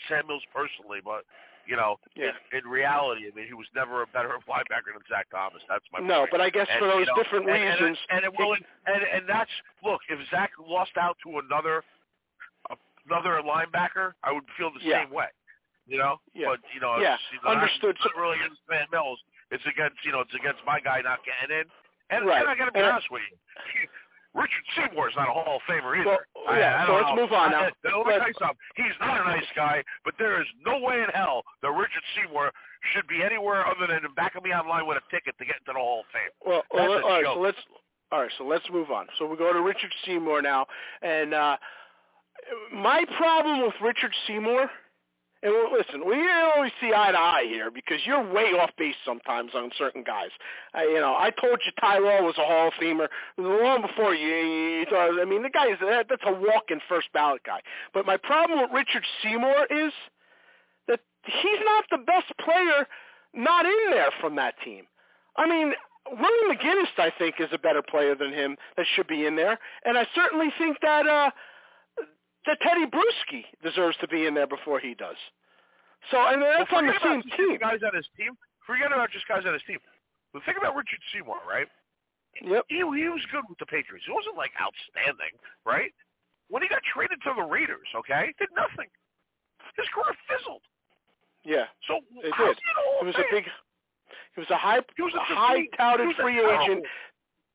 [0.06, 1.26] Sam Mills personally, but
[1.66, 2.36] you know, yeah.
[2.52, 5.64] in, in reality, I mean, he was never a better linebacker than Zach Thomas.
[5.66, 6.30] That's my no, point.
[6.36, 9.02] but I guess and, for those you know, different and, reasons, and, and, will, and
[9.02, 9.50] and that's
[9.82, 10.00] look.
[10.08, 11.82] If Zach lost out to another
[13.08, 15.04] another linebacker, I would feel the Yeah.
[15.04, 15.28] same way.
[15.86, 16.48] You know, Yeah.
[16.48, 17.96] but you know, Yeah, it's, you know, understood.
[17.96, 19.20] It's not really against Van Mills.
[19.50, 21.66] It's against you know, it's against my guy not getting in.
[22.10, 22.40] And, Right.
[22.40, 23.36] and I got to be And- honest with you.
[24.34, 26.26] Richard Seymour's not a Hall of Famer either.
[26.34, 27.14] Well, yeah, I, I so let's know.
[27.22, 27.60] move on now.
[27.60, 28.56] I, let me tell you something.
[28.74, 32.50] He's not a nice guy, but there is no way in hell that Richard Seymour
[32.92, 35.72] should be anywhere other than back of me online with a ticket to get into
[35.72, 36.30] the Hall of Fame.
[36.44, 37.22] Well, well all right.
[37.24, 37.34] joke.
[37.36, 37.58] So let's
[38.10, 38.30] all right.
[38.36, 39.06] So let's move on.
[39.20, 40.66] So we go to Richard Seymour now,
[41.00, 41.56] and uh,
[42.72, 44.68] my problem with Richard Seymour.
[45.44, 49.50] And listen, we always see eye to eye here because you're way off base sometimes
[49.54, 50.30] on certain guys.
[50.72, 54.26] I, you know, I told you Tyrell was a Hall of Famer long before you.
[54.26, 57.60] you thought, I mean, the guy is that, that's a walk-in first ballot guy.
[57.92, 59.92] But my problem with Richard Seymour is
[60.88, 62.88] that he's not the best player
[63.34, 64.84] not in there from that team.
[65.36, 65.74] I mean,
[66.10, 69.58] Willie McGinest, I think, is a better player than him that should be in there,
[69.84, 71.30] and I certainly think that uh,
[72.46, 75.16] that Teddy Bruschi deserves to be in there before he does.
[76.10, 77.56] So, and that's well, on the same team.
[77.58, 78.36] Guys on his team.
[78.66, 79.78] Forget about just guys on his team.
[80.32, 81.68] But think about Richard Seymour, right?
[82.42, 82.64] Yep.
[82.68, 84.04] He, he was good with the Patriots.
[84.06, 85.32] He wasn't like outstanding,
[85.64, 85.94] right?
[86.50, 88.90] When he got traded to the Raiders, okay, did nothing.
[89.78, 90.60] his career fizzled.
[91.44, 92.50] Yeah, So it did.
[92.52, 93.44] is he an Hall It was a big.
[93.46, 95.74] It was a high, He was a high defeat.
[95.76, 96.84] touted a free agent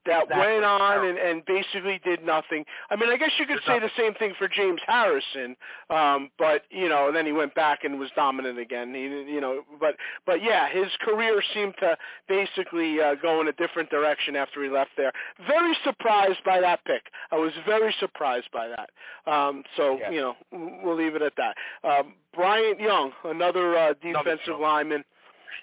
[0.06, 0.54] that Exactly.
[0.54, 2.66] went on and, and basically did nothing.
[2.90, 5.56] I mean, I guess you could Did say the same thing for James Harrison,
[5.90, 8.94] um, but you know, and then he went back and was dominant again.
[8.94, 9.96] He, you know, but
[10.26, 11.98] but yeah, his career seemed to
[12.28, 15.12] basically uh, go in a different direction after he left there.
[15.48, 17.04] Very surprised by that pick.
[17.32, 18.90] I was very surprised by that.
[19.32, 20.12] Um, so Yeah.
[20.12, 20.36] you know,
[20.84, 21.56] we'll leave it at that.
[21.84, 25.04] Um, Bryant Young, another uh, defensive lineman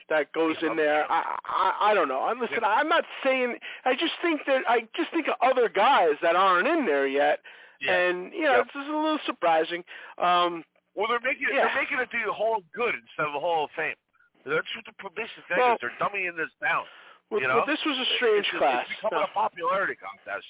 [0.09, 1.05] that goes in there.
[1.11, 2.21] I, I I don't know.
[2.21, 2.59] I listen.
[2.65, 3.57] I'm not saying.
[3.85, 7.41] I just think that I just think of other guys that aren't in there yet,
[7.81, 7.95] Yeah.
[7.95, 8.65] and you know, Yep.
[8.67, 9.85] it's just a little surprising.
[10.19, 10.65] Um,
[10.95, 11.67] Well, they're making Yeah.
[11.67, 13.97] they're making it the Hall of Good instead of the Hall of Fame.
[14.45, 15.81] That's what the publicity thing Well- is.
[15.81, 16.87] They're dumbing this down.
[17.31, 18.87] well, you know, well, this was a strange it's, class.
[18.89, 20.47] It's becoming Now- a popularity contest.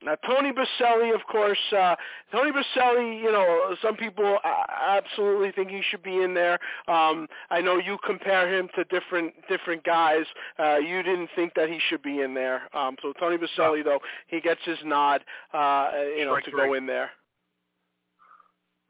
[0.00, 1.96] Now Tony Boselli, of course, uh,
[2.30, 3.20] Tony Boselli.
[3.20, 6.60] You know, some people uh, absolutely think he should be in there.
[6.86, 10.24] Um, I know you compare him to different different guys.
[10.58, 12.62] Uh, you didn't think that he should be in there.
[12.76, 15.24] Um, so Tony Boselli, though, he gets his nod.
[15.52, 16.66] Uh, you know, Strike to three.
[16.66, 17.10] go in there.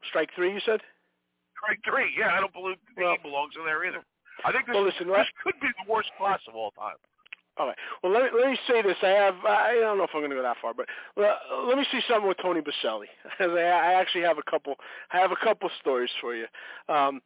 [0.09, 0.81] Strike three, you said.
[1.57, 2.13] Strike three.
[2.17, 4.03] Yeah, I don't believe Well- he belongs in there either.
[4.45, 6.95] I think this, Well, listen, this could be the worst class of all time.
[7.59, 7.75] All right.
[8.01, 8.95] Well, let me, let me say this.
[9.03, 10.87] I have, I don't know if I'm going to go that far, but
[11.21, 11.35] uh,
[11.67, 13.07] let me see something with Tony Boselli.
[13.39, 14.75] I I actually have a couple,
[15.11, 16.45] I have a couple stories for you.
[16.87, 17.21] Um,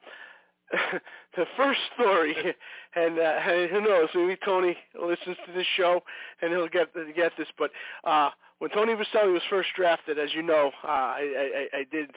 [1.38, 2.36] the first story,
[2.96, 6.02] and, uh, who knows, maybe Tony listens to this show
[6.42, 7.48] and he'll get get this.
[7.58, 7.70] But
[8.04, 12.10] uh, when Tony Boselli was first drafted, as you know, uh, I, I, I did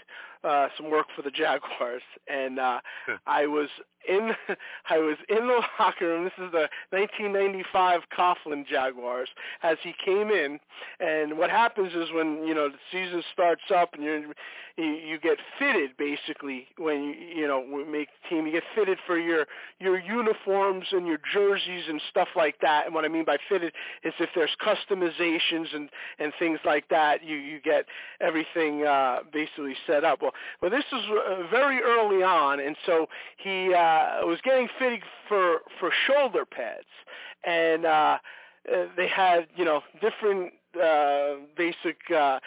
[0.46, 2.80] uh, some work for the Jaguars, and uh,
[3.26, 3.68] I was
[4.08, 4.32] in
[4.90, 6.24] I was in the locker room.
[6.24, 9.28] This is the 1995 Coughlin Jaguars
[9.62, 10.58] as he came in.
[11.00, 14.22] And what happens is when you know the season starts up and you're
[14.76, 18.64] you, you get fitted basically when you you know we make the team you get
[18.74, 19.46] fitted for your
[19.80, 22.86] your uniforms and your jerseys and stuff like that.
[22.86, 23.72] And what I mean by fitted
[24.04, 25.88] is if there's customizations and
[26.18, 27.86] and things like that, you you get
[28.20, 30.22] everything uh, basically set up.
[30.22, 33.06] Well, well, this was uh, very early on, and so
[33.36, 36.86] he uh, was getting fitted for for shoulder pads,
[37.44, 38.18] and uh,
[38.72, 42.38] uh, they had you know different uh, basic uh,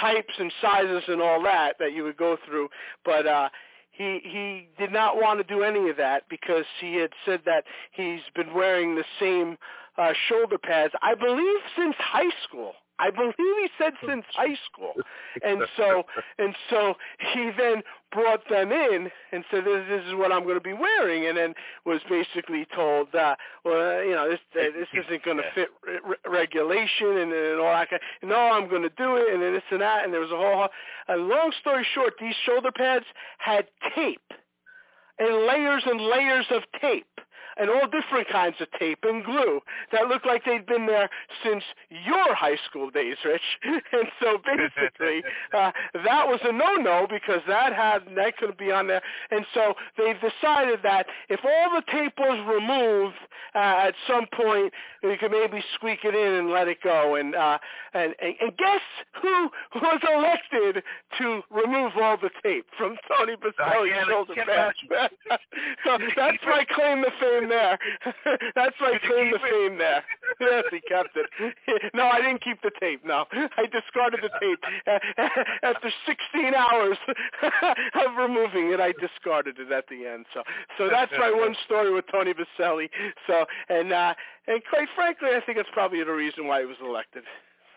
[0.00, 2.68] types and sizes and all that that you would go through,
[3.04, 3.26] but.
[3.26, 3.48] uh
[3.96, 7.62] he he did not want to do any of that because he had said that
[7.92, 9.56] he's been wearing the same
[9.96, 12.72] uh shoulder pads I believe since high school.
[12.98, 14.92] I believe he said since high school.
[15.42, 16.04] And so
[16.38, 16.94] and so
[17.32, 17.82] he then
[18.12, 21.26] brought them in and said this, this is what I'm going to be wearing.
[21.26, 23.34] And then was basically told uh
[23.64, 27.60] well you know this uh, this isn't going to fit re- re- regulation and, and
[27.60, 30.12] all that kind no I'm going to do it and then this and that and
[30.12, 30.68] there was a whole
[31.08, 33.04] a long story short these shoulder pads
[33.38, 34.20] had tape
[35.18, 37.06] and layers and layers of tape
[37.56, 39.60] and all different kinds of tape and glue
[39.92, 41.08] that looked like they'd been there
[41.44, 43.42] since your high school days, Rich.
[43.92, 45.22] And so basically,
[45.54, 45.70] uh,
[46.04, 49.02] that was a no-no because that had that couldn't be on there.
[49.30, 53.16] And so they've decided that if all the tape was removed
[53.54, 57.14] uh, at some point, we could maybe squeak it in and let it go.
[57.14, 57.58] And uh,
[57.92, 58.80] and, and and guess
[59.22, 60.82] who was elected
[61.18, 64.76] to remove all the tape from Tony Boselli's shoulder can't
[65.84, 67.78] so that's my claim to fame there.
[68.54, 70.04] that's my claim to fame there.
[70.40, 71.26] Yes, he kept it.
[71.94, 73.04] No, I didn't keep the tape.
[73.04, 74.58] No, I discarded the tape
[75.62, 76.98] after 16 hours
[77.94, 78.80] of removing it.
[78.80, 80.26] I discarded it at the end.
[80.34, 80.42] So,
[80.76, 82.90] so that's my one story with Tony Boselli.
[83.26, 84.14] So, and uh,
[84.46, 87.24] and quite frankly, I think it's probably the reason why he was elected.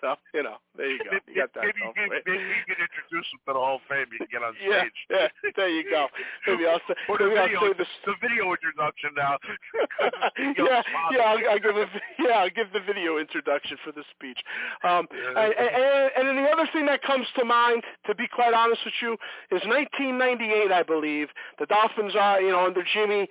[0.01, 1.17] So, you know, there you go.
[1.27, 3.85] You got that maybe, maybe, for maybe you can introduce him to the Hall of
[3.89, 4.05] Fame.
[4.13, 4.93] You can get on stage.
[5.09, 6.07] yeah, yeah there you go.
[6.45, 9.37] Maybe I'll say, Or the maybe I'll video, say this the video introduction now.
[10.57, 10.81] yeah,
[11.11, 11.85] yeah, I'll, I'll give a
[12.19, 14.39] yeah, I'll give the video introduction for the speech.
[14.83, 18.53] Um, and, and, and then the other thing that comes to mind, to be quite
[18.53, 19.13] honest with you,
[19.49, 21.29] is 1998, I believe.
[21.59, 23.27] The Dolphins are, you know, under Jimmy,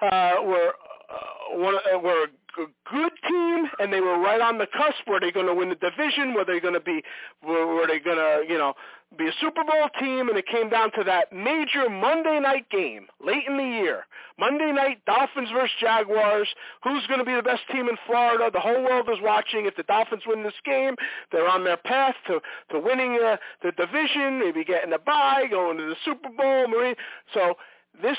[0.00, 0.72] uh, were
[1.10, 5.06] uh, one uh, were a g- good team, and they were right on the cusp.
[5.06, 6.34] Were they going to win the division?
[6.34, 7.02] Were they going to be?
[7.46, 8.74] Were, they going to, you know,
[9.16, 10.28] be a Super Bowl team?
[10.28, 14.06] And it came down to that major Monday night game late in the year.
[14.38, 16.48] Monday night, Dolphins versus Jaguars.
[16.82, 18.50] Who's going to be the best team in Florida?
[18.52, 19.66] The whole world is watching.
[19.66, 20.96] If the Dolphins win this game,
[21.30, 25.76] they're on their path to to winning uh, the division, maybe getting a bye, going
[25.78, 26.64] to the Super Bowl.
[26.68, 26.94] Marine.
[27.32, 27.54] So
[28.02, 28.18] this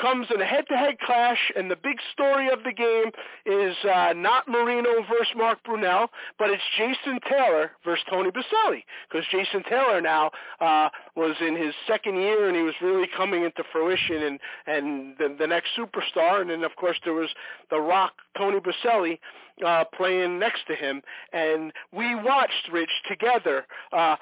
[0.00, 3.10] comes in a head-to-head clash, and the big story of the game
[3.46, 9.26] is uh, not Marino versus Mark Brunell, but it's Jason Taylor versus Tony Boselli, because
[9.30, 10.30] Jason Taylor now
[10.60, 15.14] uh, was in his second year, and he was really coming into fruition, and and
[15.18, 17.30] the, the next superstar, and then of course there was
[17.70, 19.18] the Rock Tony Boselli
[19.64, 23.66] uh, playing next to him, and we watched Rich together.
[23.92, 24.16] Uh,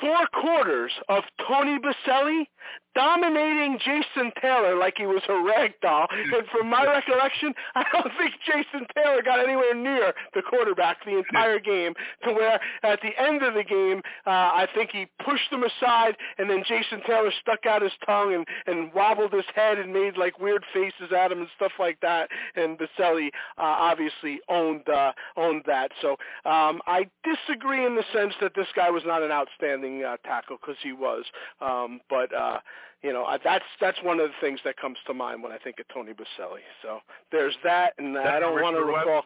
[0.00, 2.46] four quarters of Tony Boselli
[2.94, 6.06] dominating Jason Taylor like he was a rag doll.
[6.10, 11.18] And from my recollection, I don't think Jason Taylor got anywhere near the quarterback the
[11.18, 15.50] entire game to where at the end of the game, uh, I think he pushed
[15.50, 19.78] him aside and then Jason Taylor stuck out his tongue and, and wobbled his head
[19.78, 22.28] and made like weird faces at him and stuff like that.
[22.56, 23.28] And Boselli
[23.58, 25.92] uh, obviously owned, uh, owned that.
[26.02, 26.12] So
[26.44, 29.71] um, I disagree in the sense that this guy was not an outstanding
[30.04, 31.24] uh, tackle because he was.
[31.60, 32.58] Um, but uh,
[33.02, 35.58] you know, I, that's that's one of the things that comes to mind when I
[35.58, 36.60] think of Tony Boselli.
[36.82, 37.00] So
[37.30, 39.24] there's that, and That's I don't want to recall.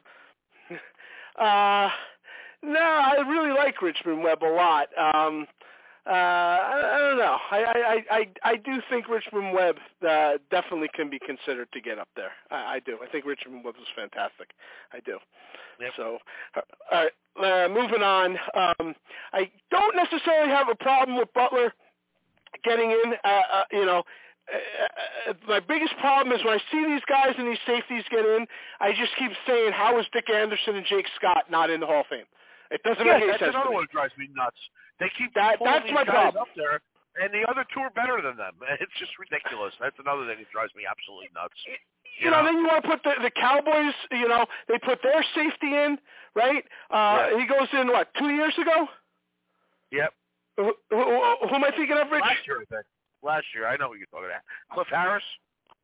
[1.39, 1.91] uh,
[2.63, 4.89] no, I really like Richmond Webb a lot.
[4.99, 5.47] Um,
[6.07, 7.37] uh, I, I don't know.
[7.51, 9.77] I, I, I, I do think Richmond Webb
[10.09, 12.31] uh, definitely can be considered to get up there.
[12.51, 12.99] I, I do.
[13.03, 14.51] I think Richmond Webb was fantastic.
[14.93, 15.19] I do.
[15.81, 15.93] Yep.
[15.97, 16.19] So,
[16.57, 16.61] uh,
[16.93, 18.39] all right, uh, moving on.
[18.55, 18.95] Um,
[19.33, 21.75] I don't necessarily have a problem with Butler
[22.65, 23.15] getting in.
[23.25, 24.03] Uh, uh, you know,
[24.53, 28.25] uh, uh, my biggest problem is when I see these guys and these safeties get
[28.25, 28.47] in,
[28.81, 32.01] I just keep saying, how is Dick Anderson and Jake Scott not in the Hall
[32.01, 32.27] of Fame?
[32.71, 33.55] It doesn't make any that's sense.
[33.55, 33.75] another to me.
[33.77, 34.59] one that drives me nuts.
[34.99, 36.43] They keep That- pulling that's these my guys problem.
[36.43, 36.81] up there,
[37.21, 38.55] and the other two are better than them.
[38.81, 39.75] It's just ridiculous.
[39.81, 41.57] That's another thing that drives me absolutely nuts.
[42.19, 43.95] you know, then you want to put the the Cowboys.
[44.11, 45.99] You know, they put their safety in,
[46.35, 46.65] right?
[46.91, 47.39] Uh, Yeah.
[47.41, 48.89] He goes in what two years ago?
[49.93, 50.13] Yep.
[50.57, 51.05] Who, who,
[51.49, 52.23] who am I thinking of, Rich?
[52.25, 52.87] Last year, I think.
[53.23, 54.41] Last year, I know who you're talking about.
[54.73, 55.23] Cliff Harris.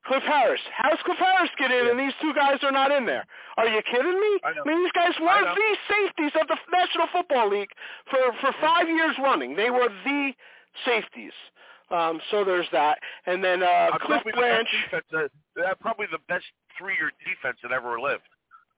[0.06, 0.60] Cliff Harris.
[0.76, 3.24] How's Cliff Harris get in and these two guys are not in there?
[3.56, 4.40] Are you kidding me?
[4.44, 4.64] I know.
[4.66, 7.70] mean, these guys were the safeties of the National Football League
[8.10, 9.54] for for five years running.
[9.56, 10.32] They were the
[10.84, 11.32] safeties.
[11.90, 12.98] Um, so there's that.
[13.26, 14.22] And then uh, Cliff.
[14.24, 14.68] The defense,
[15.12, 16.46] uh, uh, probably the best
[16.78, 18.22] three-year defense that ever lived.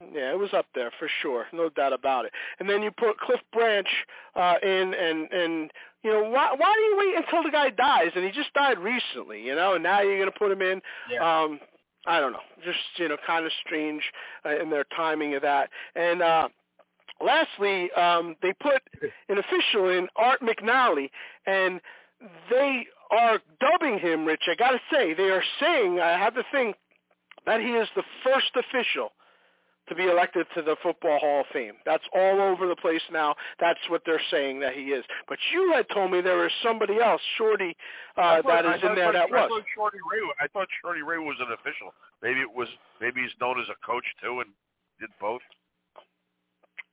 [0.01, 2.33] Yeah, it was up there for sure, no doubt about it.
[2.59, 3.87] And then you put Cliff Branch
[4.35, 5.71] uh, in, and and
[6.03, 8.11] you know why why do you wait until the guy dies?
[8.15, 10.81] And he just died recently, you know, and now you're going to put him in.
[11.25, 11.59] Um,
[12.05, 14.03] I don't know, just you know, kind of strange
[14.45, 15.69] uh, in their timing of that.
[15.95, 16.49] And uh,
[17.23, 18.81] lastly, um, they put
[19.29, 21.09] an official in Art McNally,
[21.47, 21.79] and
[22.49, 24.43] they are dubbing him, Rich.
[24.51, 26.73] I got to say, they are saying I have the thing
[27.45, 29.11] that he is the first official
[29.87, 31.73] to be elected to the Football Hall of Fame.
[31.85, 33.35] That's all over the place now.
[33.59, 35.05] That's what they're saying that he is.
[35.27, 37.75] But you had told me there was somebody else, Shorty,
[38.17, 39.49] uh, thought- that is in thought- there that I was.
[39.49, 40.19] thought Shorty Ray.
[40.39, 41.93] I thought Shorty Ray was an official.
[42.21, 42.67] Maybe it was.
[42.99, 44.49] Maybe he's known as a coach too, and
[44.99, 45.41] did both.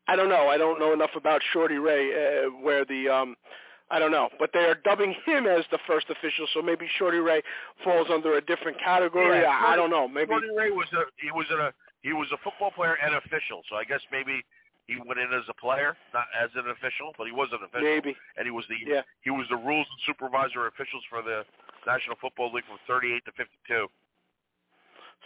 [0.09, 0.49] I don't know.
[0.49, 2.11] I don't know enough about Shorty Ray
[2.45, 3.37] uh, where the um
[3.91, 7.19] I don't know, but they are dubbing him as the first official, so maybe Shorty
[7.19, 7.43] Ray
[7.85, 9.41] falls under a different category.
[9.41, 10.09] Yeah, I, I don't know.
[10.09, 11.73] Maybe Shorty Ray was a he was a
[12.03, 13.63] he was a football player and official.
[13.71, 14.43] So I guess maybe
[14.87, 17.87] he went in as a player, not as an official, but he was an official.
[17.87, 18.17] maybe.
[18.37, 19.03] And he was the Yeah.
[19.23, 21.47] he was the rules and supervisor officials for the
[21.87, 23.89] National Football League from 38 to 52.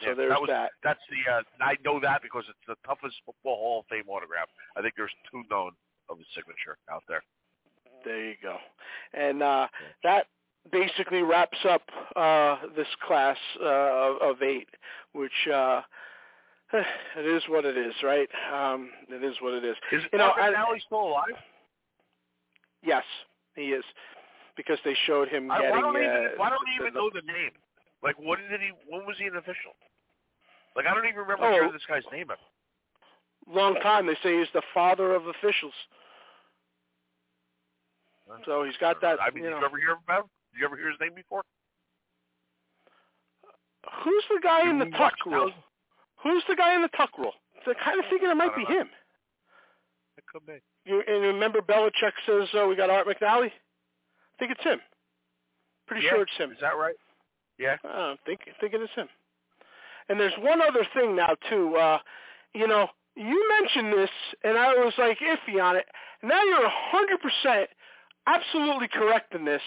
[0.01, 0.73] So Yeah, there's that was, that.
[0.83, 4.49] That's the uh, I know that because it's the toughest football Hall of Fame autograph.
[4.77, 5.73] I think there's two known
[6.09, 7.23] of his signature out there.
[8.05, 8.59] There you go.
[9.15, 9.69] And uh,
[10.05, 10.27] that
[10.71, 11.83] basically wraps up
[12.15, 14.69] uh, this class uh, of, of eight,
[15.13, 15.81] which uh,
[17.17, 18.29] it is what it is, right?
[18.53, 19.77] Um, it is what it is.
[19.93, 21.35] Is you know, I- McNally still alive?
[22.83, 23.05] Yes,
[23.55, 23.85] he is,
[24.57, 25.71] because they showed him I, getting.
[25.73, 27.51] why don't I even, uh, why don't I even the- know the name?
[28.03, 28.71] Like, when did he?
[28.89, 29.75] When was he an official?
[30.77, 31.73] Like, I don't even remember Oh.
[31.73, 32.31] this guy's name.
[32.31, 32.41] ever.
[33.49, 34.07] long time.
[34.07, 35.73] They say he's the father of officials.
[38.45, 39.21] So he's got that.
[39.23, 40.31] I mean, you did you ever hear about him?
[40.53, 41.43] Did you ever hear his name before?
[44.03, 45.53] Who's the guy in the You tuck rule?
[46.27, 47.33] Who's the guy in the tuck rule?
[47.65, 48.81] So I'm kind of thinking it might be know.
[48.81, 48.89] him.
[50.19, 50.59] It could be.
[50.85, 53.47] You and remember Belichick says uh, we got Art McNally.
[53.51, 54.81] I think it's him.
[55.87, 56.51] Pretty Yeah, sure it's him.
[56.51, 56.95] Is that right?
[57.59, 57.77] Yeah.
[57.85, 59.09] Uh, I think thinking it's him.
[60.09, 61.77] And there's one other thing now too.
[61.77, 61.99] Uh,
[62.55, 64.11] you know, you mentioned this,
[64.45, 65.87] and I was like iffy on it.
[66.23, 67.71] Now you're hundred percent
[68.27, 69.63] absolutely correct in this.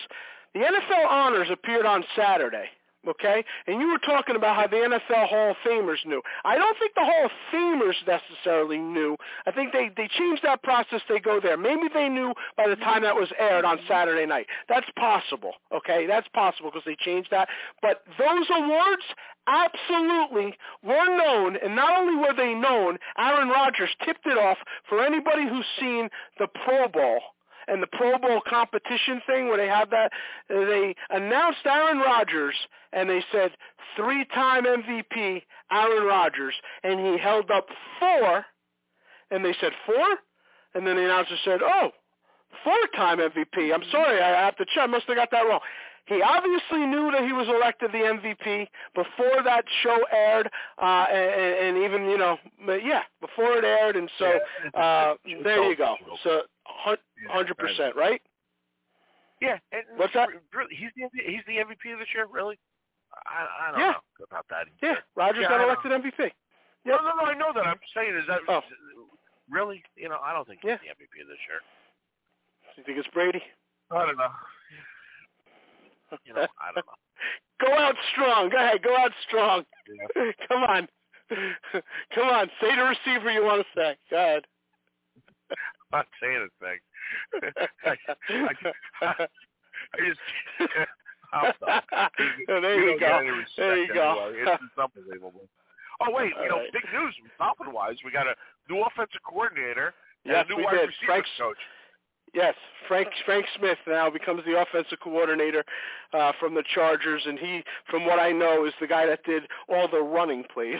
[0.53, 2.65] The NFL honors appeared on Saturday,
[3.07, 3.43] okay?
[3.67, 6.21] And you were talking about how the NFL Hall of Famers knew.
[6.45, 9.15] I don't think the Hall of Famers necessarily knew.
[9.45, 11.01] I think they they changed that process.
[11.07, 11.57] They go there.
[11.57, 14.47] Maybe they knew by the time that was aired on Saturday night.
[14.67, 16.05] That's possible, okay?
[16.07, 17.47] That's possible because they changed that.
[17.81, 19.03] But those awards
[19.47, 25.03] absolutely were known, and not only were they known, Aaron Rodgers tipped it off for
[25.03, 27.19] anybody who's seen the Pro Bowl
[27.69, 30.11] and the Pro Bowl competition thing where they have that,
[30.49, 32.55] they announced Aaron Rodgers
[32.93, 33.51] and they said
[33.95, 37.67] three-time MVP Aaron Rodgers, and he held up
[37.99, 38.45] four,
[39.31, 40.05] and they said four,
[40.73, 41.91] and then the announcer said, oh,
[42.63, 43.73] four-time MVP.
[43.73, 44.83] I'm sorry, I have to check.
[44.83, 45.59] I must have got that wrong.
[46.05, 50.49] He obviously knew that he was elected the MVP before that show aired,
[50.81, 52.37] uh, and, and even you know,
[52.83, 54.39] yeah, before it aired, and so
[54.73, 55.13] uh,
[55.43, 55.95] there you go.
[56.23, 56.41] So
[57.27, 58.21] hundred percent, right?
[59.41, 59.57] Yeah.
[59.71, 60.29] And What's that?
[60.69, 62.59] He's the he's the MVP of this year, really?
[63.25, 63.91] I, I don't Yeah.
[63.91, 64.67] know about that.
[64.81, 66.31] Yeah, Rodgers Yeah, got elected MVP.
[66.85, 67.25] No, no, no.
[67.25, 67.65] I know that.
[67.65, 68.61] I'm saying is that Oh.
[69.49, 69.83] really?
[69.95, 70.77] You know, I don't think he's Yeah.
[70.77, 71.61] the MVP of this year.
[72.77, 73.43] You think it's Brady?
[73.91, 74.29] I don't know.
[76.25, 76.93] You know, I don't know.
[77.67, 78.49] Go out strong.
[78.49, 78.81] Go ahead.
[78.81, 79.63] Go out strong.
[80.47, 80.87] Come on.
[82.15, 82.49] Come on.
[82.59, 83.95] Say the receiver you want to say.
[84.09, 84.43] Go ahead.
[85.91, 86.79] I'm not saying anything.
[87.85, 87.95] I,
[89.01, 89.25] I,
[89.93, 90.19] I just.
[92.47, 93.43] There you don't go.
[93.57, 94.29] There you go.
[94.33, 94.55] anyway.
[94.57, 95.41] It's unbelievable.
[96.01, 96.73] Oh wait, you know, All right.
[96.73, 98.33] big news, Dolphin wise, we got a
[98.69, 99.93] new offensive coordinator
[100.25, 100.87] and Yes, a new we wide did.
[100.87, 101.57] receiver Frank's- coach.
[102.33, 102.53] Yes,
[102.87, 105.63] Frank Frank Smith now becomes the offensive coordinator
[106.13, 109.43] uh, from the Chargers, and he, from what I know, is the guy that did
[109.67, 110.77] all the running plays.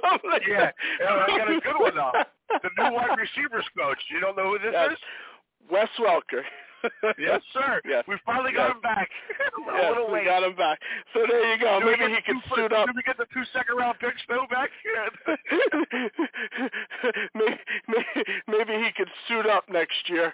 [0.00, 0.18] From
[0.48, 0.70] Yeah,
[1.00, 2.12] yeah, I got a good one now.
[2.48, 3.98] The new wide receivers coach.
[4.10, 4.92] You don't know who this Yes.
[4.92, 4.98] is?
[5.70, 6.42] Wes Welker.
[7.18, 7.80] Yes, sir.
[7.84, 8.04] Yes.
[8.06, 8.74] We finally got Yes.
[8.76, 9.08] him back.
[9.68, 10.24] a Yes, we late.
[10.26, 10.78] got him back.
[11.14, 11.78] So there you go.
[11.80, 12.86] We Maybe he can suit up.
[12.86, 14.70] Did we get the two second round picks though back?
[17.34, 17.56] maybe,
[17.88, 20.32] maybe, maybe he could suit up next year,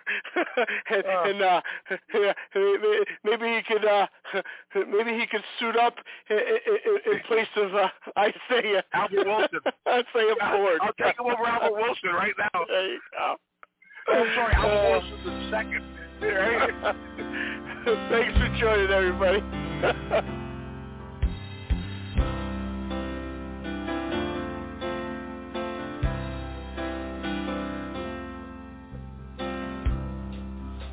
[0.90, 1.24] and, Oh.
[1.30, 1.60] and uh,
[2.14, 4.06] yeah, maybe- maybe he could, uh,
[4.74, 5.94] maybe he could suit up
[6.30, 7.88] in, in, in place of uh,
[8.18, 9.60] Isaiah Albert Wilson.
[9.88, 10.78] Isaiah Ford.
[10.82, 12.64] I'll take him over Albert Wilson right now.
[12.68, 13.36] There you go.
[14.06, 15.82] Oh, sorry, Albert Uh, Wilson's the second.
[18.10, 19.40] Thanks for joining, everybody.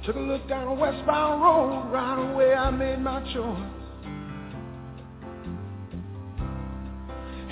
[0.05, 3.67] Took a look down a westbound road, right away I made my choice.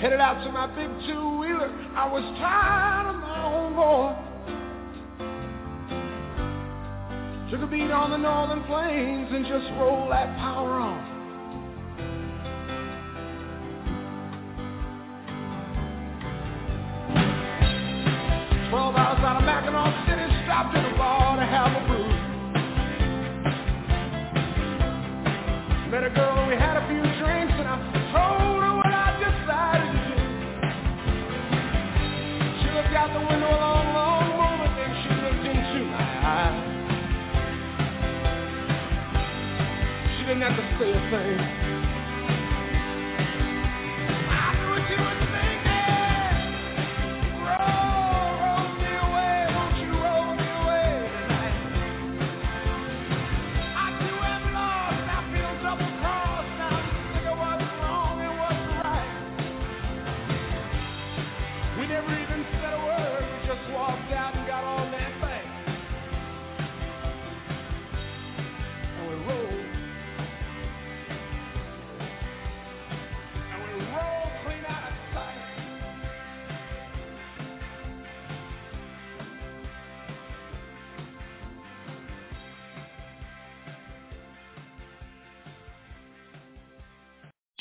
[0.00, 4.29] Headed out to my big two-wheeler, I was tired of my own voice.
[7.50, 11.09] Took a beat on the northern plains and just rolled that power on.